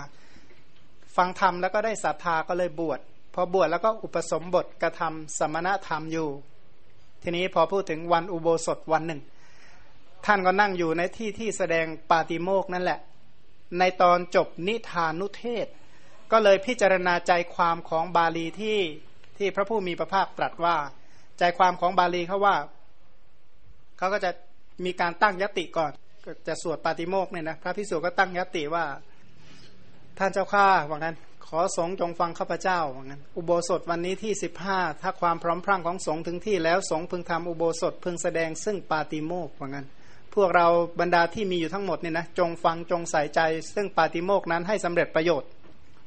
[1.16, 3.00] ฟังธรรมแล้วก็ได้ศรัทธาก็เลยบวช
[3.34, 6.28] พอบวชแล้วก็อุปสมบทกระทำสมณธรรมอยู่
[7.22, 9.20] ทีนี้พอพูดถึงวันอุโบสถวันหนึ่ง
[10.26, 13.00] ท่านก็นั่งอยู่ในที่ที่แสดงปาติโมกนั่นแหละ
[13.78, 15.66] ในตอนจบนิทานุเทศ
[16.32, 18.78] ก็เลยพิจารณาใจความของบาลีที่
[19.38, 20.76] ที่พระผู้มีพระภาคตรัสว่า
[21.38, 22.56] ใจความของบาลีเขาว่า
[23.98, 24.30] เขาก็จะ
[24.84, 25.92] มีการตั้งยติก่อน
[26.48, 28.84] จะสวดปาติโมกเนี่ยนะพระพิสุก็ตั้งยติว่า
[30.18, 39.86] ท่านเจ้าข้าว่างั้น ขอสงจงฟังข้าพเจ้าว่างั้น อุโบสถวันนี้ที่สิบห้าถ้าความพร้อมพรั่งของสงถึงที่แล้วสงพึงทำอุโบสถพึงแสดงซึ่งปาติโมกว่างั้น
[40.36, 40.66] พวกเรา
[41.00, 43.40] บรรดาที่มีอยู่ทั้งหมดเนี่ยนะจงฟังจงใส่ใจ
[43.74, 45.48] ซึ่งปาติโมกนั้นให้สำเร็จประโยชน์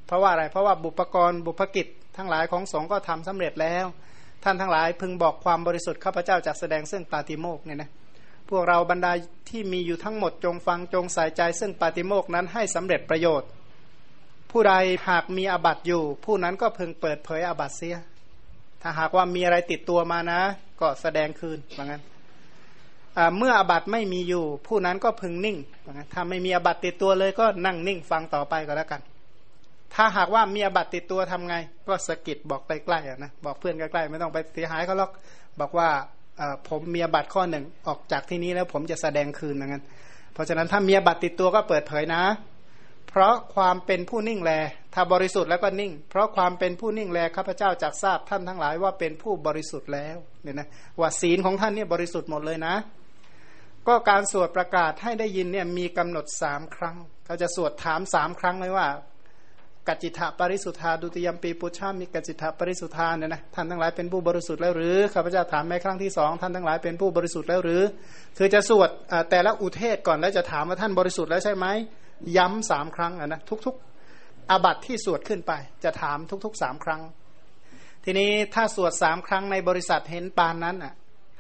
[0.08, 1.88] เพราะว่าอะไรเพราะว่าบุปกรณ์บุพกิจ
[2.18, 3.86] ทั้งหลายของสงก็ทำสำเร็จแล้ว
[4.44, 7.90] ท่านทั้งหลายพึงบอกความบริสุทธิ์ข้าพเจ้าจากแสดงซึ่งปาติโมกเนี่ยนะ
[8.50, 9.12] พวกเราบรรดา
[9.50, 13.50] ที่มีอยู่ทั้งหมดจงฟังจงใส่ใจ ซึ่งปาติโมกนั้นให้สำเร็จประโยชน์
[14.52, 14.74] ผู้ใด
[15.10, 17.98] หากมีอบัตอยู่ ผู้นั้นก็พึงเปิดเผยอบัตเสีย
[18.82, 20.42] ถ้าหากว่ามีอะไรติดตัวมานะ
[20.82, 22.02] ก็แสดงคืนว่างั้น
[23.38, 25.58] เมื่ออบัตไม่มีอยู่ ผู้นั้นก็พึงนิ่ง
[26.14, 29.02] ถ้าไม่มีอบัตติดตัวเลยก็นั่งนิ่งฟังต่อไปก็แล้วกัน
[29.96, 31.56] ถ้าหากว่ามีอบัตติดตัวทำไง
[31.88, 35.12] ก็สะกิดบอกใกล้ๆนะบอกเพื่อนใกล้ๆไม่ต้องไปเสียหายเขาหรอก
[35.60, 35.90] บอกว่า
[36.70, 39.84] ผมมีอบัตข้อหนึ่งออกจากที่นี้แล้วผมจะแสดงคืนว่างั้น
[40.34, 42.24] เพราะฉะนั้นถ้ามีอบัตติดตัวก็เปิดเผยนะ
[43.10, 44.52] เพราะความเป็นผู้นิ่งแล
[44.94, 50.68] ถ้าบริสุทธิ์แล้วก็นิ่ง เพราะความเป็นผู้นิ่งแลข้าพเจ้าจักทราบท่านทั้งหลายว่าเป็นผู้บริสุทธิ์แล้วเนี่ยนะ
[51.00, 52.74] ว่าศีลของท่านเนี่ยบริสุทธิ์หมดเลยนะ
[53.90, 58.88] ก็การสวดประกาศให้ได้ยินเนี่ยมีกำหนดสามครั้ง เขาจะสวดถามสามครั้งเลยว่า
[59.88, 67.82] กัจจิตะปริสุทธาดุติยมปีปุชามีกัจจิตะปริสุทธาเนี่ยนะท่านทั้งหลายเป็นผู้บริสุทธิ์แล้วหรือข้าพเจ้าถามแม้ครั้งที่สองท่านทั้งหลายเป็นผู้บริสุทธิ์แล้วหรือ
[68.38, 68.90] คือจะสวด
[69.30, 71.66] แต่ละอุเทศก่อนแล้วจะถามว่าท่านบริสุทธิ์แล้วใช่ไหม
[72.38, 75.52] ย้ำสามครั้งนะทุกๆอาบัติที่สวดขึ้นไป
[75.84, 77.02] จะถามทุกๆสามครั้ง
[78.04, 80.94] ทีนี้ถ้าสวดสามครั้งในบริษัทเห็นปานนั้นอะ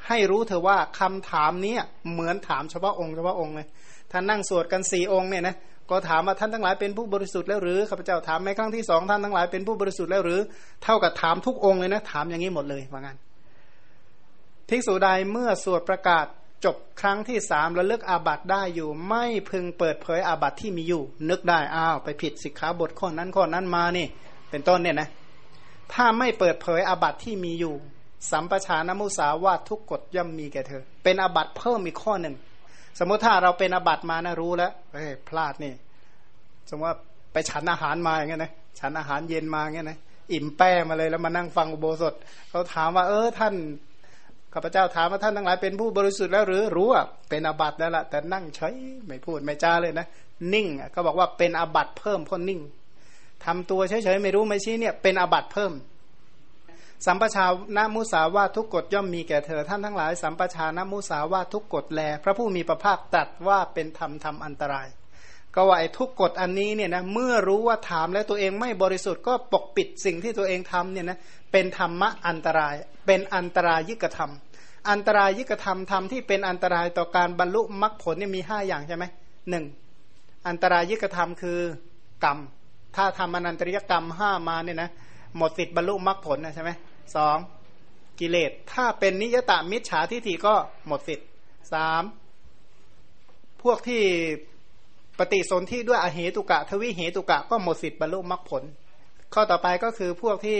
[0.07, 1.75] ให้รู้เธอว่าคำถามนี้
[2.11, 3.67] เหมือนถามเฉพาะองค์เฉพาะองค์เลย
[4.11, 5.55] ท่านนั่งสวดกันสี่องค์เนี่ยนะ
[5.89, 10.39] ก็ถามว่าท่านทั้งหลายเป็นผู้บริสุทธิ์แล้วหรือข้าพเจ้าถามในครั้งที่สองท่านทั้งหลายเป็นผู้บริสุทธิ์แล้วหรือ
[10.83, 13.17] เท่ากับถามทุกองค์เลยนะ ถามอย่างนี้หมดเลยว่างั้น
[14.69, 16.25] ภิกษุใดเมื่อสวดประกาศ
[16.65, 24.07] จบครั้งที่สามระลึกอาบัตได้อยู่ ไม่พึงเปิดเผยอาบัตที่มีอยู่ นึกได้อ้าวไปผิดสิกขาบทข้อนั้นข้อนั้นมานี่
[24.49, 25.09] เป็นต้นเนี่ยนะ
[25.93, 27.75] ถ้าไม่เปิดเผยอาบัตที่มีอยู่
[28.31, 32.35] สัมปชานมุสาวาทุกกฎย่อมมีแก่เธอ เป็นอบัตเพิ่มอีกข้อหนึ่ง
[32.99, 35.73] สมมติถ้าเราเป็นอบัตมานะรู้แล้วเฮ้ยพลาดนี่
[36.69, 36.97] สมมติว่า
[37.31, 39.97] ไปฉันอาหารมาอย่างเงี้ยนะฉันอาหารเย็นมาอย่างเงี้ยนะ
[40.31, 42.13] อิ่มแป้มาเลยแล้วมานั่งฟังอุโบสถ
[42.49, 43.53] เขาถามว่า เออท่าน
[44.53, 48.75] ข้าพเจ้าถามว่าท่านทั้งหลายเป็นผู้บริสุทธิ์แล้วหรือรู้อะเป็นอบัตแล้วล่ะแต่นั่งเฉย
[49.07, 50.07] ไม่พูดไม่จ้าเลยนะ
[50.53, 52.61] นิ่งเขาบอกว่าเป็นอบัตเพิ่มพ้นนิ่ง
[53.45, 55.71] ทำตัวเฉยๆไม่รู้ไม่ชี้เนี่ย เป็นอบัตเพิ่ม
[57.05, 57.45] สัมปชา
[57.77, 64.87] นามุสาวาทุกกฎย่อมมีแก่เธอท่านทั้งหลาย สัมปชานมุสาวาทุกกฎแล พระผู้มีพระภาคตรัสว่าเป็นธรรมทำอันตราย
[65.55, 71.17] ก็ว่าไอ้ทุกกฎอันนี้เนี่ยนะเมื่อรู้ว่าถามแล้วตัวเองไม่บริสุทธิ์ก็ปกปิดสิ่งที่ตัวเองทำเนี่ยนะ
[71.51, 74.31] เป็นธรรมะอันตราย เป็นอันตรายยิกธรรม
[74.89, 79.05] อันตรายยิกธรรมธรรมที่เป็นอันตรายต่อการบรรลุมรรคผลเนี่ยมีห้าอย่างใช่ไหม
[79.49, 79.65] หนึ่ง
[80.47, 81.59] อันตรายิกธรรมคือ
[82.23, 82.37] กรรม
[82.95, 84.89] ถ้าทำอนันตริยกรรมห้ามาเนี่ยนะ
[85.37, 86.71] หมดสิทธิ์บรรลุมรรคผลนะใช่ไหม
[87.15, 87.37] สอง
[88.19, 90.55] กิเลส ถ้าเป็นนิยตามิจฉาทิฏฐิก็
[90.87, 91.27] หมดสิทธิ์
[91.73, 92.03] สาม
[93.63, 94.03] พวกที่
[95.19, 98.63] ปฏิสนธิด้วยอเหตุกะ ทวิเหตุกะ ก็หมดสิทธิ์บรรลุมรรคผล
[99.33, 100.59] ข้อต่อไปก็คือพวกที่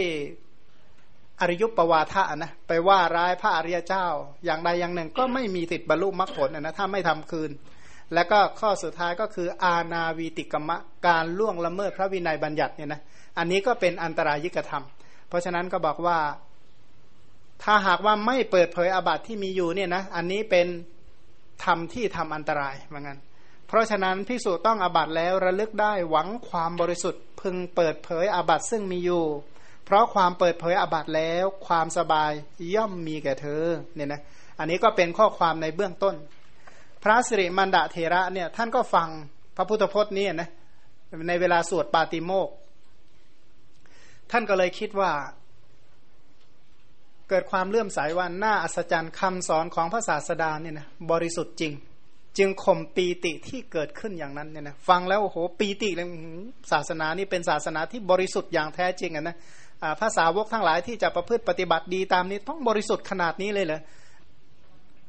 [1.40, 4.06] อริยุปปวาทะนะไปว่าร้ายพระอริยเจ้า
[4.46, 7.52] อย่างใดอย่างหนึ่งก็ไม่มีสิทธิ์บรรลุมรรคผลนะถ้าไม่ทำคืน
[8.14, 13.02] แล้วก็ข้อสุดท้ายก็คืออาณาวีติกมะการล่วงละเมิดพระวินัยบัญญัติเนี่ยนะ
[13.38, 14.84] อันนี้ก็เป็นอันตรายิกธรรม
[15.30, 16.20] เพราะฉะนั้นก็บอกว่า
[17.64, 20.68] ถ้าหากว่าไม่เปิดเผยอาบัติที่มีอยู่เนี่ยนะอันนี้เป็น
[21.64, 23.18] ธรรมที่ทำอันตรายเหมือนกัน
[23.68, 29.26] เพราะฉะนั้นพิสูจต้องอาบัติแล้วระลึกได้หวังความบริสุทธิ์ พึงเปิดเผยอาบัติซึ่งมีอยู่
[29.86, 32.32] เพราะความเปิดเผยอาบัติแล้วความสบาย
[32.76, 33.64] ย่อมมีแก่เธอ
[33.96, 34.22] เนี่ยนะ
[34.60, 36.16] อันนี้ก็เป็นข้อความในเบื้องต้น
[37.04, 39.08] พระสิริมันดาเทระเนี่ยท่านก็ฟัง
[39.56, 40.50] พระพุทธพจน์นี้นะ
[41.28, 42.50] ในเวลาสวดปาติโมก
[44.32, 45.12] ท่านก็เลยคิดว่า
[47.30, 51.74] เกิดความเลื่อมใสว่าหน้าอัศจรรย์คำสอนของพระศาสดาเนี่ยนะบริสุทธิ์จริง
[52.38, 56.08] จึงข่มปีติที่เกิดขึ้นอย่างนั้นเนี่ยนะฟังแล้วโอ้โหปีติเลย
[56.72, 59.36] ศาสนานี่เป็นศาสนาที่บริสุทธิ์อย่างแท้จริงอะนะ
[60.02, 63.82] ภาษาวกทั้งหลายที่จะประพฤติปฏิบัติดีตามนี้ต้องบริสุทธิ์ขนาดนี้เลยเหรอ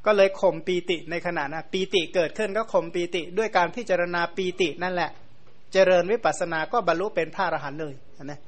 [0.06, 5.11] ก็เลยข่มปีติในขณะนะปีติเกิดขึ้นก็ข่มปีติด้วยการพิจารณาปีตินั่นแหละ
[5.72, 8.40] เจริญวิปัสสนาก็บรรลุเป็นพระอรหันต์เลยนะ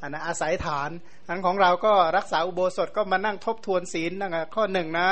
[0.00, 0.90] อันนะอาศัยฐาน
[1.28, 5.08] อันของเราก็รักษาอุโบสถก็มานั่งทบทวนศีลนั่นข้อหนึ่งนะ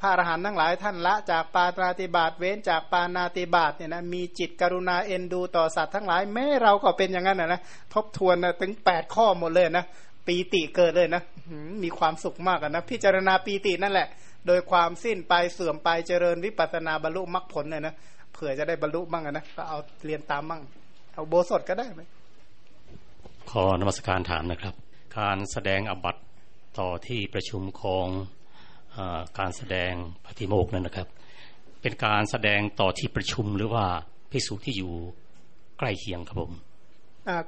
[0.00, 7.60] พระอรหันต์ทั้งหลายท่านละจากปาตราติบาตเว้นจากปานาติบาตเนี่ยนะมีจิตกรุณาเอ็นดูต่อสัตว์ทั้งหลายแม้เราก็เป็นอย่างนั้นนะนะ
[7.94, 9.84] ทบทวนนะถึงแปดข้อหมดเลยนะ
[10.26, 11.22] ปีติเกิดเลยนะ
[11.82, 14.08] มีความสุขมากนะพิจารณาปีตินั่นแหละ
[14.46, 17.94] โดยความสิ้นไปเสื่อมไปเจริญวิปัสนาบรรลุมรรคผลเลยนะ
[18.32, 20.60] เผื่อจะได้บรรลุบ้างนะก็เอาเรียนตามบ้าง
[21.14, 22.02] เอาโบสถก็ได้ไหม
[23.50, 24.74] ขอนมัสการถามนะครับ
[25.18, 26.16] การแสดงอบัต
[26.78, 28.06] ต่อที่ประชุมของ
[28.96, 28.98] อ
[29.38, 29.92] การแสดง
[30.24, 31.08] ปฏิโมกนั่นนะครับ
[31.82, 33.86] เป็นการแสดงต่อที่ประชุมหรือว่า
[34.30, 34.92] พิสูจที่อยู่
[35.78, 36.52] ใกล้เคียงครับผม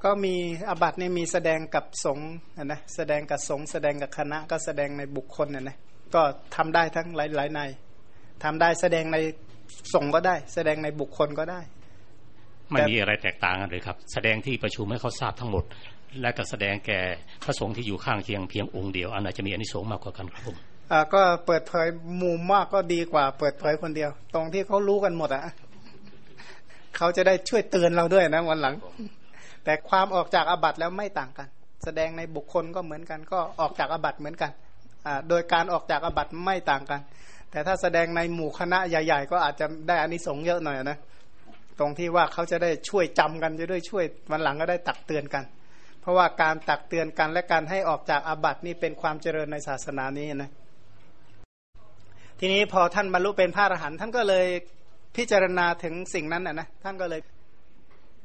[0.05, 0.35] ก็มี
[0.69, 2.31] อบัตเนี่ยมีแสดงกับสงฆ์
[2.65, 5.77] นะแสดงกับสงฆ์แสดงกับคณะก็แสดงในบุคคลนะนะ
[6.15, 6.23] ก็
[6.57, 7.61] ทำได้ทั้งหลายหลายใน
[8.45, 9.19] ทำได้แสดงใน
[9.95, 11.61] สงฆ์ก็ได้ แสดงในบุคคลก็ได้
[12.71, 15.65] ไม่มีอะไรแตกต่างกันเลยครับ แสดงที่ประชุมให้เขาทราบทั้งหมด
[16.21, 17.01] และก็แสดงแก่
[17.45, 20.57] พระสงฆ์ที่อยู่ข้างเคียงเพียงองค์เดียวอันไหนจะมีอนิสงส์มากกว่ากันครับผม
[20.93, 21.89] อ่าก็เปิดเผย
[22.23, 25.43] มุมมากก็ดีกว่า เปิดเผยคนเดียว ตรงที่เขารู้กันหมดอะ
[26.97, 28.75] เขาจะได้ช่วยเตือนเราด้วยนะวันหลัง
[29.65, 31.49] แต่ความออกจากอาบัตแล้วไม่ต่างกัน
[31.85, 34.51] แสดงในบุคคลก็เหมือนกัน ก็ออกจากอาบัตเหมือนกัน
[35.07, 37.01] อ่าโดยการออกจากอาบัตไม่ต่างกัน
[37.51, 40.99] แต่ถ้าแสดงในหมู่คณะใหญ่ ๆ ก็อาจจะได้อานิสงส์เยอะหน่อยนะ
[41.79, 45.45] ตรงที่ว่าเขาจะได้ช่วยจำกันจะด้วยช่วยวันหลังก็ได้ตักเตือนกัน
[46.01, 50.51] เพราะว่าการตักเตือนกันและการให้ออกจากอาบัตินี่เป็นความเจริญในศาสนานี้นะ
[52.41, 54.47] ทีนี้พอท่านบรรลุเป็นพระอรหันต์ท่านก็เลย
[55.17, 57.21] พิจารณาถึงสิ่งนั้นนะนะท่านก็เลย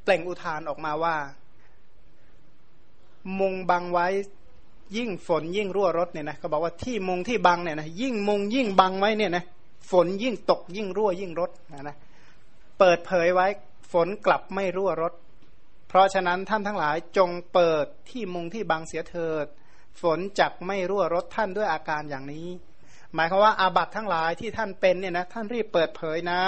[0.04, 1.16] เปล่งอุทานออกมาว่า
[3.40, 4.06] มุงบังไว้
[4.96, 9.44] ยิ่งฝนยิ่งรั่วรถเนี่ยนะเขาบอกว่าที่มุงที่บังเนี่ยนะยิ่งมุงยิ่งบังไว้เนี่ยนะ
[9.90, 11.96] ฝนยิ่งตกยิ่งรั่วยิ่งรถนะนะ
[12.80, 13.46] เปิดเผยไว้
[13.92, 15.12] ฝนกลับไม่รั่วรถ
[15.88, 19.46] เพราะฉะนั้นท่านทั้งหลายจงเปิดที่มุงที่บังเสียเถิด
[20.02, 22.48] ฝนจักไม่รั่วรถท่านด้วยอาการอย่างนี้
[23.14, 26.40] หมายความว่าอาบัตทั้งหลายที่ท่านเป็นเนี่ยนะท่านรีบเปิดเผยนะ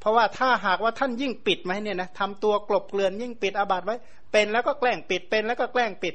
[0.00, 3.96] เพราะว่าถ้าหากว่าท่านยิ่งปิดไหมเนี่ยนะทำตัวกลบเกลื่อนยิ่งปิดอาบัตไว้
[4.32, 6.14] เป็นแล้วก็แกล้งปิดเป็นแล้วก็แกล้งปิด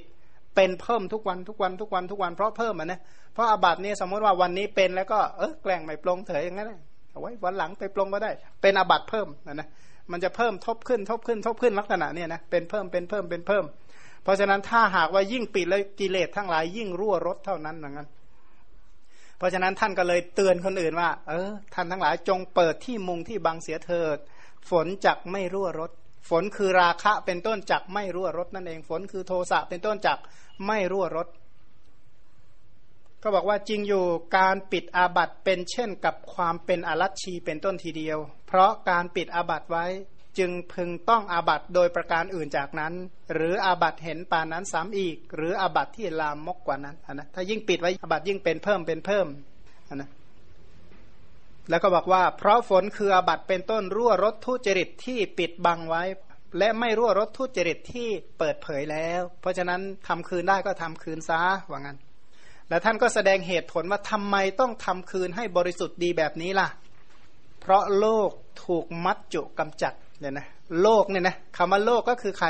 [0.56, 3.00] เป็นเพิ่มทุกวันทุกวันทุกวันทุกวันเพราะเพิ่มอะนะ
[3.34, 6.72] เพราะอาบัตินี่ยสมมติว่าวันนี้เป็นแล้วก็เออแกล้งไม่ปลงเถยอย่างนั้น
[7.15, 9.67] เอาไว้วันหลังไปปลงก็ได้ เป็นอาบัตเพิ่มนะนะ
[10.12, 13.65] มันจะเพิ่มทบขึ้นทบขึ้นทบขึ้นลักษณะเนี่ยนะเป็นเพิ่มเป็นเพิ่มเป็นเพิ่ม
[14.23, 18.08] เพราะฉะนั้นถ้าหากว่ายิ่งปิดแล้วกิเลสทั้งหลายยิ่งรั่วรถเท่านั้นอย่างนั้น
[19.38, 24.17] เพราะฉะนั้นท่านก็เลยเตือนคนอื่นว่า เออ ท่านทั้งหลายจงเปิดที่มุงที่บังเสียเถิด
[24.69, 25.91] ฝนจักไม่รั่วรถ
[26.30, 30.17] ฝนคือราคะเป็นต้นจักไม่รั่วรถนั่นเอง ฝนคือโทสะเป็นต้นจัก
[30.65, 31.28] ไม่รั่วรถ
[33.27, 34.05] ก็บอกว่าจริงอยู่
[34.38, 39.85] การปิดอาบัตเป็นเช่นกับความเป็นอรัชชีเป็นต้นทีเดียว เพราะการปิดอาบัตไว้
[40.38, 42.93] จึงพึงต้องอาบัตโดยประการอื่นจากนั้น
[43.33, 49.27] หรืออาบัตเห็นปานนั้นซ้ำอีก หรืออาบัตที่ลามมกกว่านั้นนะถ้ายิ่งปิดไว้อาบัตยิ่งเป็นเพิ่มเป็นเพิ่ม
[49.95, 50.09] นะ
[51.69, 56.03] แล้วก็บอกว่า เพราะฝนคืออาบัตเป็นต้นรั่วรถทุจริตที่ปิดบังไว้
[56.57, 58.07] และไม่รั่วรถทุจริตที่
[58.39, 61.97] เปิดเผยแล้ว เพราะฉะนั้นทำคืนได้ก็ทำคืนซะว่างั้น
[62.69, 66.67] และท่านก็แสดงเหตุผลว่าทำไมต้องทำคืนให้บริสุทธิ์ดีแบบนี้ล่ะ
[67.60, 68.30] เพราะโลก
[68.63, 70.47] ถูกมัดจุกำจัดเนี่ยนะ
[70.82, 72.47] โลกเนี่ยนะคำว่าโลกก็คือใคร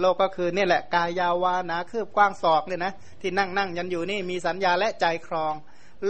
[0.00, 5.54] โลกก็คือเนี่ยแหละกายาวานาคืบกว้างศอกเนี่ยนะที่นั่งนั่งยันอยู่นี่มีสัญญาและใจครอง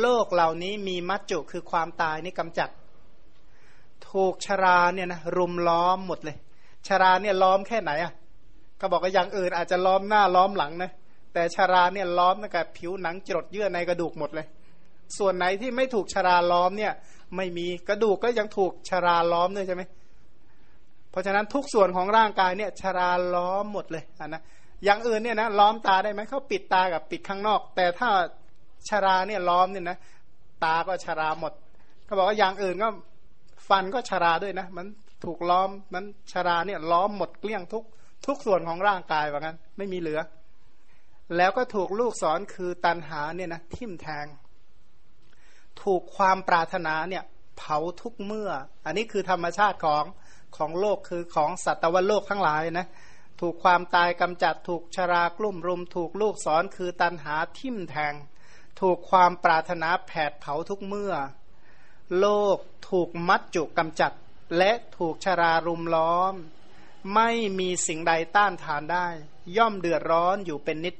[0.00, 2.70] โลกเหล่านี้มีมัจจุคือความตายนี่กำจัด
[4.10, 6.36] ถูกชราเนี่ยนะรุมล้อมหมดเลย
[6.86, 8.12] ชราเนี่ยล้อมแค่ไหนอะ
[8.80, 10.90] ก็บอกว่าอย่างอื่นอาจจะล้อมหน้าล้อมหลังนะ
[11.32, 14.46] แต่ชราเนี่ยล้อมตั้งแต่ผิวหนังจรดเยื่อในกระดูกหมดเลย
[15.18, 16.92] ส่วนไหนที่ไม่ถูกชราล้อมเนี่ย
[17.36, 19.82] ไม่มีกระดูกก็ยังถูกชราล้อมด้วยใช่ไหม
[21.10, 24.42] เพราะฉะนั้นทุกส่วนของร่างกายเนี่ยชราล้อมหมดเลยอะนะ
[24.84, 28.08] อย่างอื่นเนี่ยนะล้อมตาได้ไหมเขาปิดตากับปิดข้างนอก แต่ถ้า
[28.88, 29.98] ชาราเนี่ยล้อมเนี่ยนะ
[30.64, 31.52] ตาก็ชาราหมด
[32.04, 32.88] เขาบอกว่าอย่างอื่นก็
[33.68, 34.86] ฟันก็ชาราด้วยนะ มัน
[35.24, 37.84] ถูกล้อมมันชาราเนี่ยล้อมหมดเกลี้ยงทุก
[38.26, 40.20] ทุกส่วนของร่างกายว่างั้น ไม่มีเหลือ
[41.36, 44.26] แล้วก็ถูกลูกสอนคือตันหาเนี่ยนะทิ่มแทง
[45.82, 47.24] ถูกความปรารถนาเนี่ย
[47.58, 48.50] เผาทุกเมื่อ
[48.84, 50.04] อันนี้คือธรรมชาติของ
[50.56, 52.86] ของโลกคือของสัตวโลกทั้งหลายนะ
[53.40, 58.14] ถูกความตายกำจัดถูกชรากลุ่มรุม ถูกลูกสอนคือตันหาทิ่มแทง
[58.80, 61.14] ถูกความปรารถนาแผดเผาทุกเมื่อ
[62.18, 62.58] โลก
[62.90, 64.12] ถูกมัดจุกกำจัด
[64.58, 66.34] และถูกชรารุมล้อม
[67.14, 69.06] ไม่มีสิ่งใดต้านทานได้
[69.56, 70.94] ย่อมเดือดร้อนอยู่เป็นนิด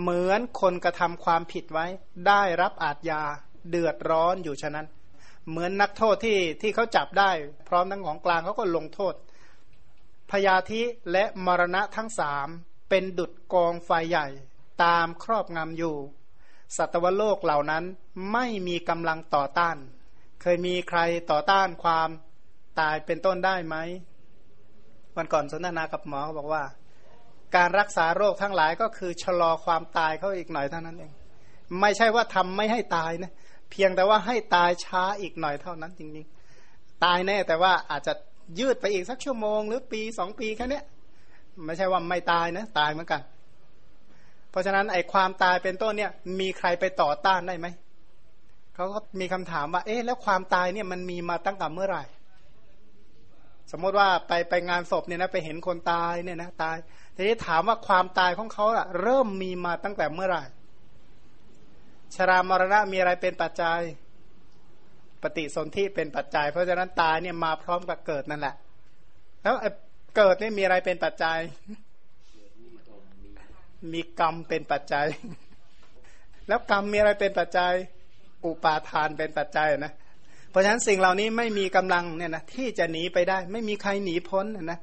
[0.00, 1.86] เหมือนคนกระทำความผิดไว้
[2.28, 3.22] ได้รับอาทยา
[3.70, 4.86] เดือดร้อนอยู่ฉะนั้น
[5.48, 7.30] เหมือนนักโทษที่ที่เขาจับได้
[7.68, 9.14] พร้อมทั้งของกลางเขาก็ลงโทษ
[10.30, 12.48] พยาธิและมรณะทั้งสาม
[12.88, 14.26] เป็นดุดกองไฟใหญ่
[14.84, 15.96] ตามครอบงำอยู่
[16.76, 17.84] สัตวโลกเหล่านั้น
[18.32, 19.76] ไม่มีกำลังต่อต้าน
[20.40, 21.00] เคยมีใคร
[21.30, 22.08] ต่อต้านความ
[22.80, 23.76] ตายเป็นต้นได้ไหม
[25.16, 26.62] วันก่อนสนทนากับหมอเขาบอกว่า
[27.56, 31.12] การรักษาโรคทั้งหลายก็คือชะลอความตายเขาอีกหน่อยเท่านั้นเอง
[31.80, 33.32] ไม่ใช่ว่าทำไม่ให้ตายนะ
[33.70, 38.12] เพียงแต่ว่าให้ตายช้าอีกหน่อยเท่านั้นจริงๆ ตายแน่แต่ว่าอาจจะ
[38.58, 40.80] ยืดไปอีกสักชั่วโมง หรือปีสองปีแค่นี้
[41.66, 43.22] ไม่ใช่ว่าไม่ตายนะตายเหมือนกัน
[44.50, 46.10] เพราะฉะนั้นไอ้ความตายเป็นต้นเนี่ย
[46.40, 47.66] มีใครไปต่อต้านได้ไหม
[48.74, 52.04] เขาก็มีคำถามว่า เอ๊ะแล้วความตายเนี่ยมันมีมาตั้งแต่เมื่อไหร่
[53.70, 56.76] สมมติว่าไปไปงานศพเนี่ยนะไปเห็นคนตายเนี่ยนะตาย
[57.14, 60.42] ทีนี้ถามว่าความตายของเขาอะเริ่มมีมาตั้งแต่เมื่อไหร่
[62.14, 63.80] ชรามรณะมีอะไรเป็นปัจจัย
[65.22, 68.54] ปฏิสนธิเป็นปัจจัย เพราะฉะนั้นตายเนี่ยมาพร้อมกับเกิดนั่นแหละ
[69.42, 69.56] แล้ว
[70.16, 71.38] เกิดนี่มีอะไรเป็นปัจจัย
[73.92, 75.06] มีกรรมเป็นปัจจัย
[76.48, 77.72] แล้วกรรมมีอะไรเป็นปัจจัย
[78.44, 79.92] อุปาทานเป็นปัจจัยนะ
[80.50, 84.78] เพราะฉะนั้นสิ่งเหล่านี้ไม่มีกำลังเนี่ยนะที่จะหนีไปได้ ไม่มีใครหนีพ้นนะ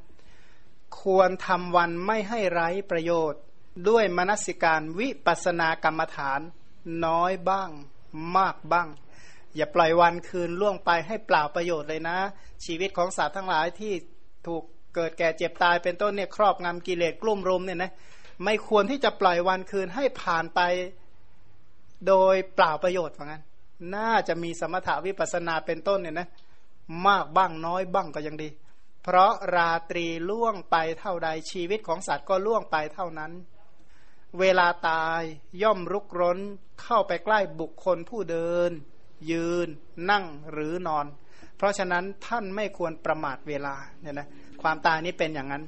[1.01, 3.41] ควรทำวันไม่ให้ไร้ประโยชน์
[3.89, 6.39] ด้วยมนสิการวิปัสนากรรมฐาน
[7.05, 7.69] น้อยบ้าง
[8.37, 8.87] มากบ้าง
[9.55, 12.17] อย่าปล่อยวันคืนล่วงไปให้เปล่าประโยชน์เลยนะ
[12.65, 13.93] ชีวิตของสัตว์ทั้งหลายที่
[14.47, 14.63] ถูก
[14.95, 17.91] เกิดแก่เจ็บตายเป็นต้นเนี่ยครอบงำกิเลสกลุ่มรุมเนี่ยนะ
[18.43, 20.59] ไม่ควรที่จะปล่อยวันคืนให้ผ่านไป
[22.07, 23.41] โดยเปล่าประโยชน์เหมือนกัน
[23.95, 26.27] น่าจะมีสมถาวิปัสนาเป็นต้นเนี่ยนะ
[27.07, 28.49] มากบ้างน้อยบ้างก็ยังดี
[29.03, 33.31] เพราะราตรีล่วงไปเท่าใดชีวิตของสัตว์ก็ล่วงไปเท่านั้น
[34.39, 35.21] เวลาตาย
[35.63, 36.39] ย่อมรุกร้น
[36.81, 38.71] เข้าไปใกล้บุคคลผู้เดิน
[39.31, 39.67] ยืน
[40.09, 41.05] นั่งหรือนอน
[41.57, 44.27] เพราะฉะนั้นท่านไม่ควรประมาทเวลาเนี่ยนะ
[44.61, 45.63] ความตายนี้เป็นอย่างนั้น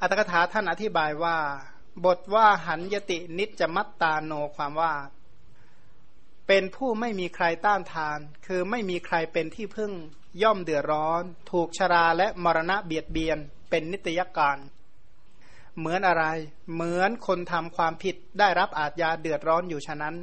[0.00, 1.36] อัตถกถาท่านอธิบายว่า
[2.04, 4.92] บทว่าหันยตินิจมัตตาโนความว่า
[6.46, 9.92] เป็นผู้ไม่มีใครต้านทาน คือไม่มีใครเป็นที่พึ่ง
[10.42, 13.38] ย่อมเดือดร้อน ถูกชราและมรณะเบียดเบียน
[13.70, 14.58] เป็นนิตยการ
[15.78, 16.24] เหมือนอะไร
[16.74, 20.16] เหมือนคนทำความผิดได้รับอาทยาเดือดร้อนอยู่ฉะนั้น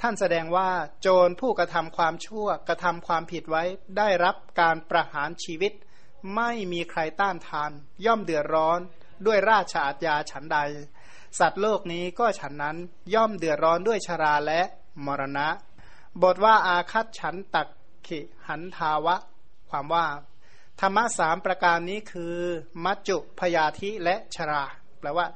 [0.00, 0.68] ท่านแสดงว่า
[1.00, 3.62] โจรผู้กระทำความชั่วกระทำความผิดไว้
[3.98, 5.72] ได้รับการประหารชีวิต
[6.36, 7.70] ไม่มีใครต้านทาน
[8.06, 8.80] ย่อมเดือดร้อน
[9.26, 10.58] ด้วยราชอาทยาฉันใด
[11.38, 12.76] สัตว์โลกนี้ก็ฉันนั้น
[13.14, 14.60] ย่อมเดือดร้อนด้วยชราและ
[15.06, 15.48] มรณะ
[16.22, 17.68] บทว่าอาคัตฉันตัก
[18.08, 19.16] ขิหันทาวะ
[19.70, 20.06] ความว่า
[20.80, 22.36] ธรรมะสามประการนี้คือ
[22.84, 24.64] มัจจุพยาธิและชรา
[24.98, 25.26] แปลว่า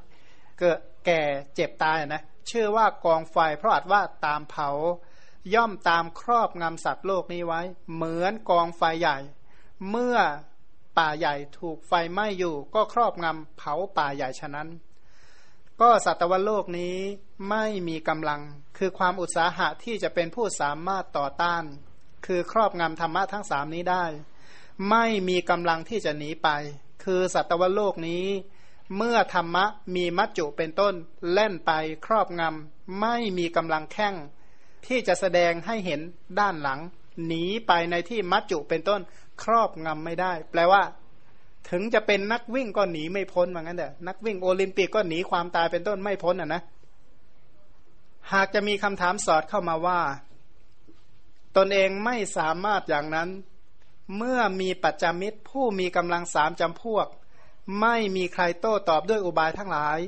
[0.58, 1.22] เกิดแก่
[1.54, 4.68] เจ็บตายนะชื่อว่ากองไฟเพราะอาจว่าตามเผา
[5.54, 7.60] ย่อมตามครอบงำสัตว์โลกนี้ไว้
[7.94, 9.18] เหมือนกองไฟใหญ่
[9.90, 10.16] เมื่อ
[10.98, 14.68] ป่าใหญ่ถูกไฟไหม้อยู่ก็ครอบงำเผาป่าใหญ่ฉะนั้น
[15.80, 16.96] ก็สัตวโลกนี้
[17.48, 18.40] ไม่มีกำลัง
[18.78, 21.64] คือความอุตสาหะที่จะเป็นผู้สามารถต่อต้าน
[22.26, 24.04] คือครอบงำธรรมะทั้งสามนี้ได้
[24.90, 26.48] ไม่มีกำลังที่จะหนีไป
[27.04, 28.24] คือสัตวโลกนี้
[28.96, 29.64] เมื่อธรรมะ
[29.94, 30.94] มีมัจจุเป็นต้น
[31.32, 31.72] เล่นไป
[32.06, 34.14] ครอบงำไม่มีกำลังแข้ง
[34.86, 36.00] ที่จะแสดงให้เห็น
[36.40, 36.80] ด้านหลัง
[37.26, 39.00] หนีไปในที่มัจจุเป็นต้น
[39.42, 40.82] ครอบงำไม่ได้ แปลว่า
[41.70, 46.62] ถึงจะเป็นนักวิ่งก็หนีไม่พ้นเหมือนกันเด้อนักวิ่งโอลิมปิกก็หนีความตายเป็นต้นไม่พ้นอะนะ
[48.32, 50.00] หากจะมีคำถามสอดเข้ามาว่า
[51.56, 53.28] ตนเองไม่สามารถอย่างนั้น
[54.16, 57.06] เมื่อมีปัจจมิตร ผู้มีกำลังสามจำพวก
[57.80, 59.98] ไม่มีใครโต้ตอบด้วยอุบายทั้งหลาย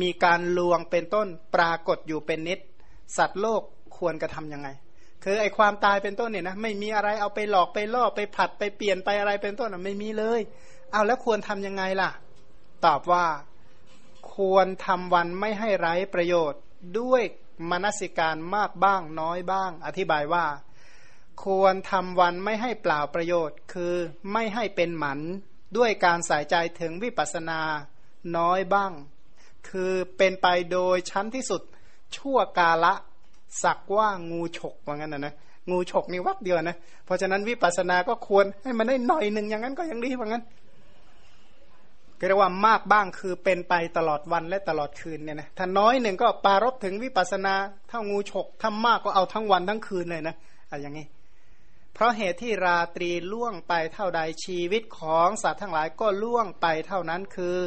[0.00, 2.58] มีการลวงเป็นต้นปรากฏอยู่เป็นนิด
[3.16, 3.62] สัตว์โลก
[3.96, 4.68] ควรกระทำยังไง
[5.24, 10.40] คือไอความตายเป็นต้นเนี่ยนะไม่มีอะไรเอาไปหลอกไปล่อไปผัดไปเปลี่ยนไปอะไรเป็นต้นไม่มีเลย
[10.92, 12.10] เอาแล้วควรทํำยังไงล่ะ
[12.84, 13.26] ตอบว่า
[14.34, 16.60] ควรทำวันไม่ให้ไร้ประโยชน์
[16.98, 17.22] ด้วย
[17.70, 20.44] มนสิการมากบ้างน้อยบ้าง อธิบายว่า
[21.42, 23.94] ควรทำวันไม่ให้เปล่าประโยชน์ คือ
[24.32, 25.20] ไม่ให้เป็นหมัน
[25.76, 27.60] ด้วยการใส่ใจถึงวิปัสนา
[28.36, 28.92] น้อยบ้าง
[29.68, 31.62] คือเป็นไปโดยชั้นที่สุด
[32.16, 32.94] ชั่วกาละ
[33.62, 35.34] สักว่างูฉกว่างั้นนะนะ
[35.70, 40.44] งูฉกนี่วักเดียวนะ เพราะฉะนั้นวิปัสสนาก็ควรให้มันได้หน่อยหนึ่งอย่างนั้นก็ยังดีว่างั้น
[42.18, 47.54] ก็เรียกว่ามากบ้างคือเป็นไปตลอดวันและตลอดคืนเนี่ยนะถ้าน้อยหนึ่งก็ปารบถึงวิปัสนา
[47.88, 50.34] เท่างูฉกถ้ามากก็เอาทั้งวันทั้งคืนเลยนะ
[50.70, 51.06] อะอย่างนี้
[51.94, 57.58] เพราะเหตุที่ราตรีล่วงไปเท่าใดชีวิตของสัตว์ทั้งหลายก็ล่วงไปเท่านั้นคือ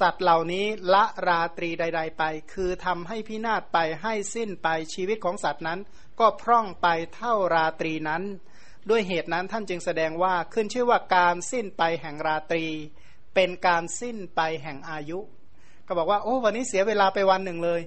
[0.00, 2.22] สัตว์เหล่านี้ละราตรีใด ๆ ไป
[2.52, 5.80] คือทำให้พินาศไปให้สิ้นไปชีวิตของสัตว์นั้น
[6.20, 8.22] ก็พร่องไปเท่าราตรีนั้น
[8.90, 12.66] ด้วยเหตุนั้นท่านจึงแสดงว่าขึ้นชื่อว่าการสิ้นไปแห่งราตรี
[13.34, 15.18] เป็นการสิ้นไปแห่งอายุ
[15.86, 17.80] ก็บอกว่าโอ้วันนี้เสียเวลาไปวันหนึ่งเลย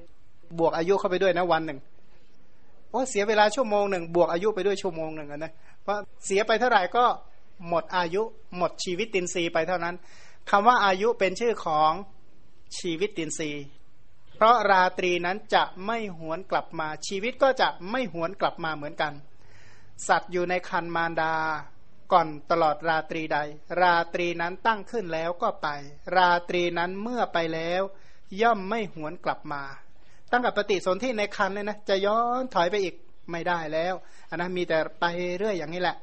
[0.59, 1.79] บวกอายุเข้าไปด้วยนะวันหนึ่ง
[2.91, 7.05] โอ้เสียเวลาชั่วโมงหนึ่งบวกอายุไปด้วยชั่วโมงหนึ่งนะเพราะเสียไปเท่าไหร่ก็
[7.67, 8.21] หมดอายุ
[8.57, 9.95] หมดชีวิตตินซีไปเท่านั้น
[10.49, 11.91] คำว่าอายุเป็นชื่อของ
[12.79, 13.51] ชีวิตตินซี
[14.35, 19.13] เพราะราตรีนั้นจะไม่หวนกลับมาชีวิตก็จะไม่หวนกลับมาเหมือนกัน
[20.07, 21.33] สัตว์อยู่ในคันมารดา
[22.11, 23.37] ก่อนตลอดราตรีใด
[23.81, 25.67] ราตรีนั้นตั้งขึ้นแล้วก็ไป
[26.15, 27.81] ราตรีนั้นเมื่อไปแล้ว
[28.41, 29.63] ย่อมไม่หวนกลับมา
[30.31, 32.95] ตั้งแต่ปฏิสนธิในคันเลยนะจะย้อนถอยไปอีก
[33.31, 33.93] ไม่ได้แล้ว
[34.29, 35.05] อันนะมีแต่ไป
[35.39, 35.95] เรื่อยอย่างนี้แหละ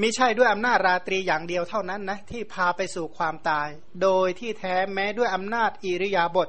[0.00, 3.68] มิใช่ด้วยอำนาจราตรีอย่างเดียวเท่านั้นนะที่พาไปสู่ความตาย
[4.02, 6.48] โดยที่แท้แม้ด้วยอำนาจอิริยาบถ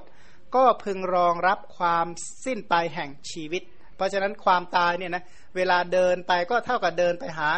[0.55, 2.07] ก็พึงรองรับความ
[2.45, 3.63] สิ้นไปแห่งชีวิต
[3.95, 5.23] เพราะฉะนั้นความตายเนี่ยนะ
[5.55, 7.49] เวลาเดินไปก็เท่ากับเดินไปหา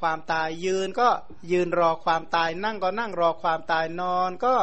[0.00, 1.08] ความตายยืนก็
[1.52, 4.54] ยืนรอความตายนั่งก็นั่งรอความตายนอนก็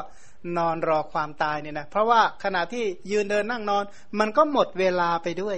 [0.57, 3.83] นอนรอความตายเนี่ยนะเพราะว่าขณะที่ยืนเดินนั่งนอน
[4.19, 5.57] มันก็หมดเวลาไปด้วย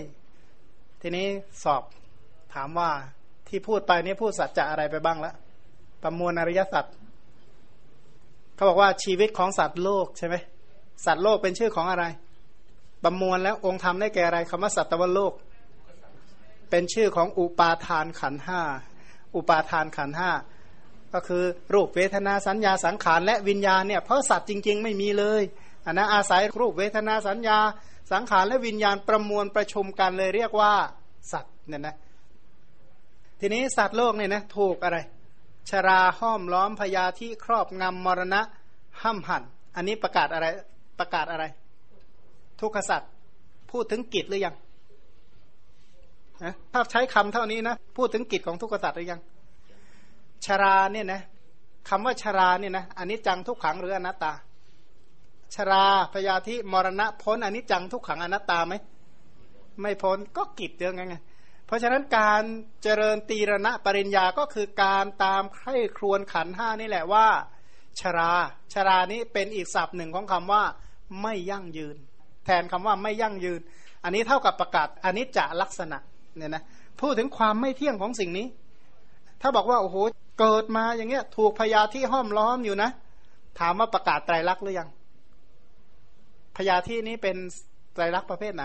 [1.02, 1.28] ทีนี้
[1.64, 1.84] สอบ
[2.54, 2.90] ถามว่า
[3.48, 5.34] ที่พูดไปนี่พูดสัจจะอะไรไปบ้างละ
[6.04, 6.86] ประมวลอริยสัจ
[8.56, 10.36] เขาบอกว่าชีวิตของสัตว์โลกใช่ไหม
[11.06, 12.06] สัตว์โลกเป็นชื่อของอะไร
[13.04, 15.34] ประมวลแล้วองค์ธรรมได้แก่อะไรคำว่าสัตวโลก
[16.70, 18.62] เป็นชื่อของอุปาทานขันห้า
[19.36, 20.32] อุปาทานขันห้า
[21.16, 21.44] ก็คือ
[21.74, 25.44] รูปเวทนาสัญญาสังขารและวิญญาณเนี่ยเพราะสัตว์จริง ๆ ไม่มีเลย
[25.86, 27.60] อันนะอาศัยรูปเวทนาสัญญา
[28.12, 30.74] สังขารและวิญญาณประมวลประชุมกันเลยเรียกว่า
[31.32, 31.96] สัตว์เนี่ยนะ
[33.40, 34.98] ทีนี้สัตว์โลกเนี่ยนะถูกอะไร
[35.70, 38.42] ชราห้อมล้อมพยาธิครอบงำมรณะ
[39.02, 39.44] ห้ำหัน
[39.76, 40.46] อันนี้ประกาศอะไร
[41.00, 41.44] ประกาศอะไร
[42.62, 43.10] ทุกขสัตว์
[43.72, 44.56] พูดถึงกิจหรือยัง
[46.44, 49.22] นะถ้าใช้คำเท่านี้นะพูดถึงกิจของทุกขสัตว์หรือยัง
[50.46, 51.22] ชราเนี่ยนะ
[51.90, 54.34] คำว่าชราเนี่ยนะอันนี้จังทุกขังหรืออนัตตา
[55.56, 58.74] ชราพยาธิมรณะพ้นอันนี้จังทุกขังอนัตตาไหม
[59.82, 61.16] ไม่พ้นก็กิจเยอะไงไง
[61.66, 62.44] เพราะฉะนั้นการ
[62.84, 65.68] เจริญตีรณะปริญญาก็คือการตามใคร
[65.98, 67.28] ครวญขันห้านี่แหละว่า
[68.00, 68.32] ชรา
[68.74, 70.64] ชรานี้เป็นอีกศัพท์หนึ่งของคำว่า
[71.22, 71.98] ไม่ยั่งยืน
[72.46, 73.62] แทนคำว่าไม่ยั่งยืน
[74.04, 75.98] อันนี้เท่ากับประกาศอันนี้จะลักษณะ
[76.36, 76.64] เนี่ยนะ
[77.02, 78.48] พูดถึงความไม่เที่ยงของสิ่งนี้
[79.42, 79.98] ถ้าบอกว่าโอ้โห
[80.40, 82.90] เกิดมาอย่างเงี้ย ถูกพยาที่ห้อมล้อมอยู่นะ
[83.60, 84.90] ถามว่าประกาศไตรลักษณ์หรือยัง
[86.58, 87.38] พยาที่นี้เป็น
[87.94, 88.64] ไตรลักษณ์ประเภทไหน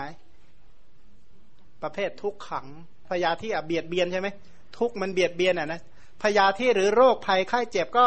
[1.83, 2.67] ประเภททุกขัง
[3.09, 4.29] พยาที่เบียดเบียนใช่ไหม
[4.77, 5.81] ทุกมันเบียดเบียนอะนะ
[6.21, 8.05] พยาที่หรือโรคภัยไข้เจ็บก็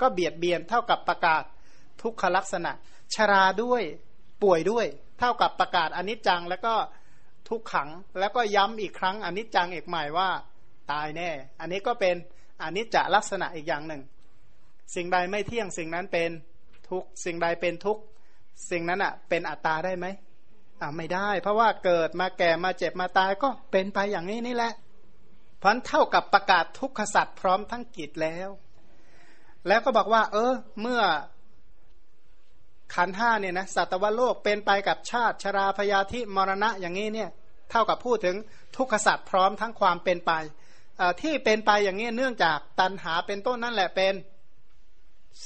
[0.00, 1.42] ก็เบียดเบียนเท่ากับประกาศ
[2.02, 2.72] ทุกขลักษณะ
[3.14, 3.82] ชราด้วย
[4.42, 4.86] ป่วยด้วย
[5.18, 6.74] เท่ากับประกาศอนิจจังแล้วก็
[7.48, 7.88] ทุกขัง
[8.18, 10.28] แล้วก็ย้ำอีกครั้งอนิจจังอีกใหม่ว่า
[10.92, 11.30] ตายแน่
[11.60, 12.16] อันนี้ก็เป็น
[12.62, 14.02] อนิจจลักษณะอีกอย่างหนึ่ง
[14.94, 16.30] สิ่งใดไม่เที่ยงสิ่งนั้นเป็น
[16.88, 17.98] ทุกสิ่งใดเป็นทุก
[18.70, 20.06] สิ่งนั้นอะ เป็นอัตตาได้ไหม
[20.80, 24.72] อ่าไม่ได้ เพราะว่าเกิดมาแก่มาเจ็บมาตายก็เป็นไปอย่างนี้นี่แหละ
[25.62, 28.48] พันเท่ากับประกาศทุกขสัตว์พร้อมทั้งกิจแล้ว
[29.68, 31.02] แล้วก็บอกว่า เออ เมื่อ
[32.94, 37.30] ขันห้าเนี่ยนะสัตวโลกเป็นไปกับชาติชราพยาธิมรณะอย่างนี้เนี่ย
[37.70, 38.36] เท่ากับพูดถึง
[38.76, 40.32] ทุกขสัตว์พร้อมทั้งความเป็นไป
[41.22, 44.14] ที่เป็นไปอย่างนี้เนื่องจากตันหาเป็นต้นนั่นแหละเป็น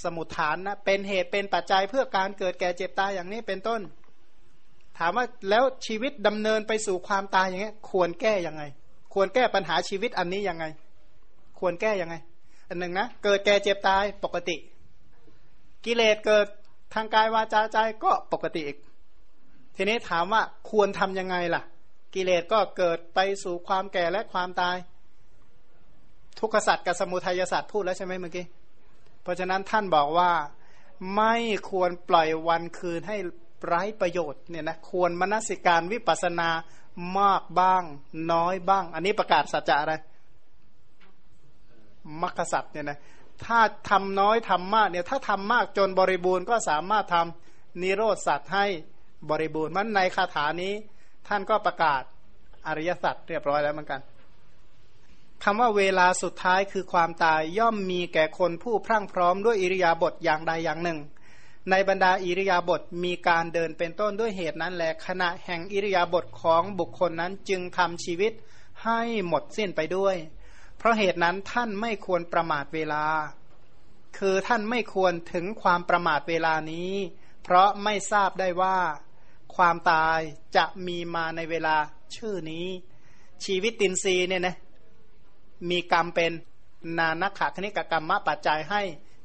[0.02, 3.80] สมุทฐานนะเป็นเหตุเป็นปัจจัยเพื่อการเกิดแก่เจ็บตายอย่างนี้เป็นต้น
[4.98, 8.62] ถามว่าแล้วชีวิตดำเนินไปสู่ความตายอย่างนี้ควรแก้ยังไง
[9.14, 10.64] ควรแก้ปัญหาชีวิตอันนี้ยังไง
[11.58, 12.14] ควรแก้ยังไง
[12.68, 14.56] อันหนึ่งนะเกิดแก่เจ็บตายปกติ
[15.84, 16.46] กิเลสเกิด
[16.94, 18.78] ทางกายวาจาใจก็ปกติอีก
[19.76, 21.62] ทีนี้ถามว่าควรทํำยังไงล่ะ
[22.14, 24.76] กิเลสก็เกิดไปสู่ความแก่และความตาย
[26.38, 28.44] ทุกขสัตว์กับสมุทัยสัตว์พูดแล้วใช่ไหมเมื่อกี้
[29.22, 30.30] เพราะฉะนั้นท่านบอกว่า
[31.16, 31.34] ไม่
[31.70, 33.16] ควรปล่อยวันคืนให้
[33.66, 36.48] ไร้ประโยชน์เนี่ยนะควรมนสิการวิปัสนา
[37.18, 37.82] มากบ้าง
[38.32, 39.94] น้อยบ้าง อันนี้ประกาศสัจจะอะไร
[42.22, 42.98] มรรคสัตว์เนี่ยนะ
[43.44, 43.58] ถ้า
[43.90, 48.66] ทำน้อยทำมากเนี่ยถ้าทำมากจนบริบูรณ์ก็สามารถทำนิโรธสัตว์ให้
[49.30, 50.72] บริบูรณ์มันในคาถานี้
[51.28, 52.02] ท่านก็ประกาศ
[52.66, 54.00] อริยสัจเรียบร้อยแล้วเหมือนกัน
[55.46, 60.98] คำว่าเวลาสุดท้ายคือความตายย่อมมีแก่คนผู้พรั่งพร้อมด้วยอิริยาบถอย่างใดอย่างหนึ่ง
[61.70, 68.32] ในบรรดาอิริยาบถมีการเดินเป็นต้นด้วยเหตุนั้นแหละขณะแห่งอิริยาบถของบุคคลนั้นจึงทำชีวิต
[68.84, 70.16] ให้หมดสิ้นไปด้วย
[70.78, 73.04] เพราะเหตุนั้นท่านไม่ควรประมาทเวลา
[74.18, 76.92] คือท่านไม่ควรถึงความประมาทเวลานี้
[77.42, 78.78] เพราะไม่ทราบได้ว่า
[79.56, 80.18] ความตาย
[80.56, 81.76] จะมีมาในเวลา
[82.16, 82.66] ชื่อนี้
[83.44, 84.56] ชีวิตตินซีเนี่ยนะ
[85.70, 86.32] มีกรรมเป็น
[86.98, 88.82] นานักขะคณิกกรรมมะปัจจัยให้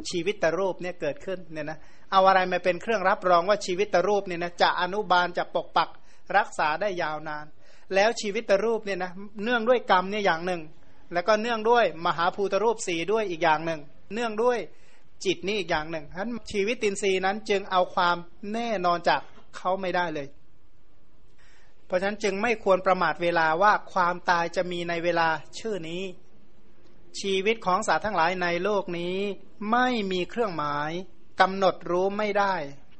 [0.09, 1.79] ชีวิตตรูปเนี่ยเกิดขึ้นเนี่ยนะ
[2.11, 5.89] เอาอะไรมาเป็นเครื่องรับรองว่าชีวิตตรูปเนี่ยนะจะอนุบาลจะปกปัก
[6.37, 7.45] รักษาได้ยาวนาน
[7.95, 9.11] แล้วชีวิตตรูปเนี่ยนะ
[9.43, 10.61] เนื่องด้วยกรรมเนี่ยอย่างหนึ่ง
[11.13, 13.79] แล้วก็เนื่องด้วยมหาภูตรูปสีด้วยอีกอย่างหนึ่ง
[14.13, 14.57] เนื่องด้วย
[15.25, 18.15] จิตนี่อีกอย่างหนึ่งฉะนั้นชีวิตตินรีนั้นจึงเอาความ
[18.53, 19.21] แน่นอนจาก
[19.57, 20.27] เขาไม่ได้เลย
[21.85, 25.27] เพราะฉะนั้นจึงไม่ควรประมาทเวลาว่าความตายจะมีในเวลา
[25.59, 26.01] ชื่อนี้
[27.19, 29.17] ชีวิตของสัตว์ทั้งหลายในโลกนี้
[29.71, 30.91] ไม่มีเครื่องหมาย
[31.41, 32.55] กำหนดรู้ไม่ได้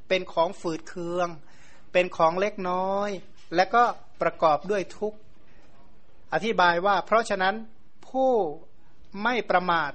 [0.08, 1.28] เป็นของฝืดเคือง
[1.92, 3.10] เป็นของเล็กน้อย
[3.54, 3.84] และก็
[4.22, 5.18] ประกอบด้วยทุกข์
[6.32, 7.54] อธิบายว่า เพราะฉะนั้น
[8.08, 8.32] ผู้
[9.22, 9.92] ไม่ประมาท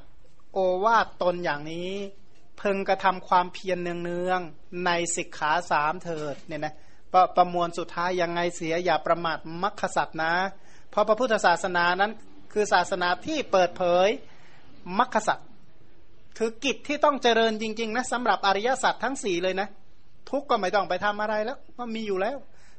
[0.53, 1.91] โอวาทตนอย่างนี้
[2.61, 6.73] พึงกระทำความเพียรเนืองๆในสิกขาสามเถิดเนี่ยนะ
[7.13, 10.33] ประประมวลสุดท้ายยังไงเสียอย่าประมาทมัคคสัตว์นะ
[10.89, 12.11] เพราะพระพุทธศาสนานั้น
[12.53, 14.07] คือศาสนาที่เปิดเผย
[14.99, 15.39] มรรคสัต
[16.37, 19.67] คือกิจที่ต้องเจริญจริงๆนะสำหรับอริยสัจทั้งสี่เลยนะ
[20.29, 22.37] ทุกก็ไม่ต้องไปทำอะไรแล้ว ก็มีอยู่แล้ว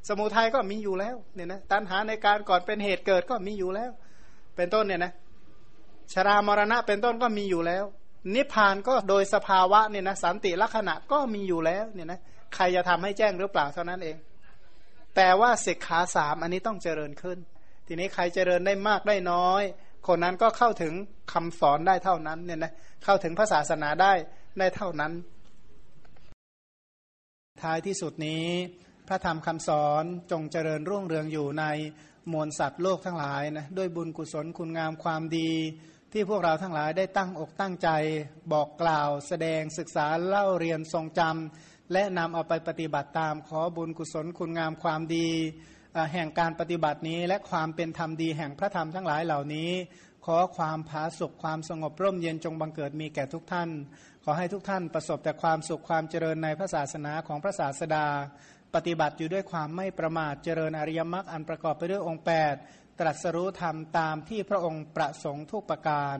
[0.08, 3.90] สมุทัยก็มีอยู่แล้วเนี่ยนะตัณหาในการก่อนเป็นเหตุเกิดก็มีอยู่แล้ว
[4.56, 5.12] เป็นต้นเนี่ยนะ
[6.12, 7.84] ชรามรณะเป็นต้นก็มีอยู่แล้ว
[8.34, 12.20] นิพพานก็โดยสภาวะเนี่ยนะสันติลักษณะก็มีอยู่แล้วเนี่ยนะ
[12.54, 14.16] ใครจะทำให้แจ้งหรือเปล่าเท่านั้นเอง
[15.16, 17.38] แต่ว่าสิกขาสามอันนี้ต้องเจริญขึ้น
[17.86, 19.62] ทีนี้ใครเจริญได้มากได้น้อย
[20.06, 20.94] คนนั้นก็เข้าถึง
[21.32, 22.72] คำสอนได้เท่านั้นเนี่ยนะ
[23.04, 24.12] เข้าถึงพระศาสนาได้
[24.58, 25.12] ได้เท่านั้น
[27.62, 28.46] ท้ายที่สุดนี้
[29.08, 31.64] พระธรรมคำสอนจงเจริญรุ่งเรืองอยู่ใน
[32.32, 35.50] มวลสัตว์โลกทั้งหลายนะด้วยบุญกุศลคุณงามความดี
[36.12, 37.88] ที่พวกเราทั้งหลายได้ตั้งอกตั้งใจ
[38.52, 45.30] บอกกล่าว แสดงศึกษาเล่าเรียนทรงจำและนำเอาไปปฏิบัติตามขอบุญกุศลคุณงามความดี
[46.12, 49.70] แห่งการปฏิบัตินี้ และความเป็นธรรมดีแห่งพระธรรมทั้งหลายเหล่านี้
[50.24, 53.70] ขอความผาสุขความสงบร่มเย็นจงบังเกิดมีแก่ทุกท่าน
[54.24, 58.06] ขอให้ทุกท่านประสบแต่ความสุขความเจริญในพระศาสนาของพระศาสดา
[58.74, 62.24] ปฏิบัติอยู่ด้วยความไม่ประมาทเจริญอริยมรรคอันประกอบไปด้วยองค์
[62.60, 66.16] 8 ตรัสรู้ธรรมตามที่พระองค์ประสงค์ทุกประการ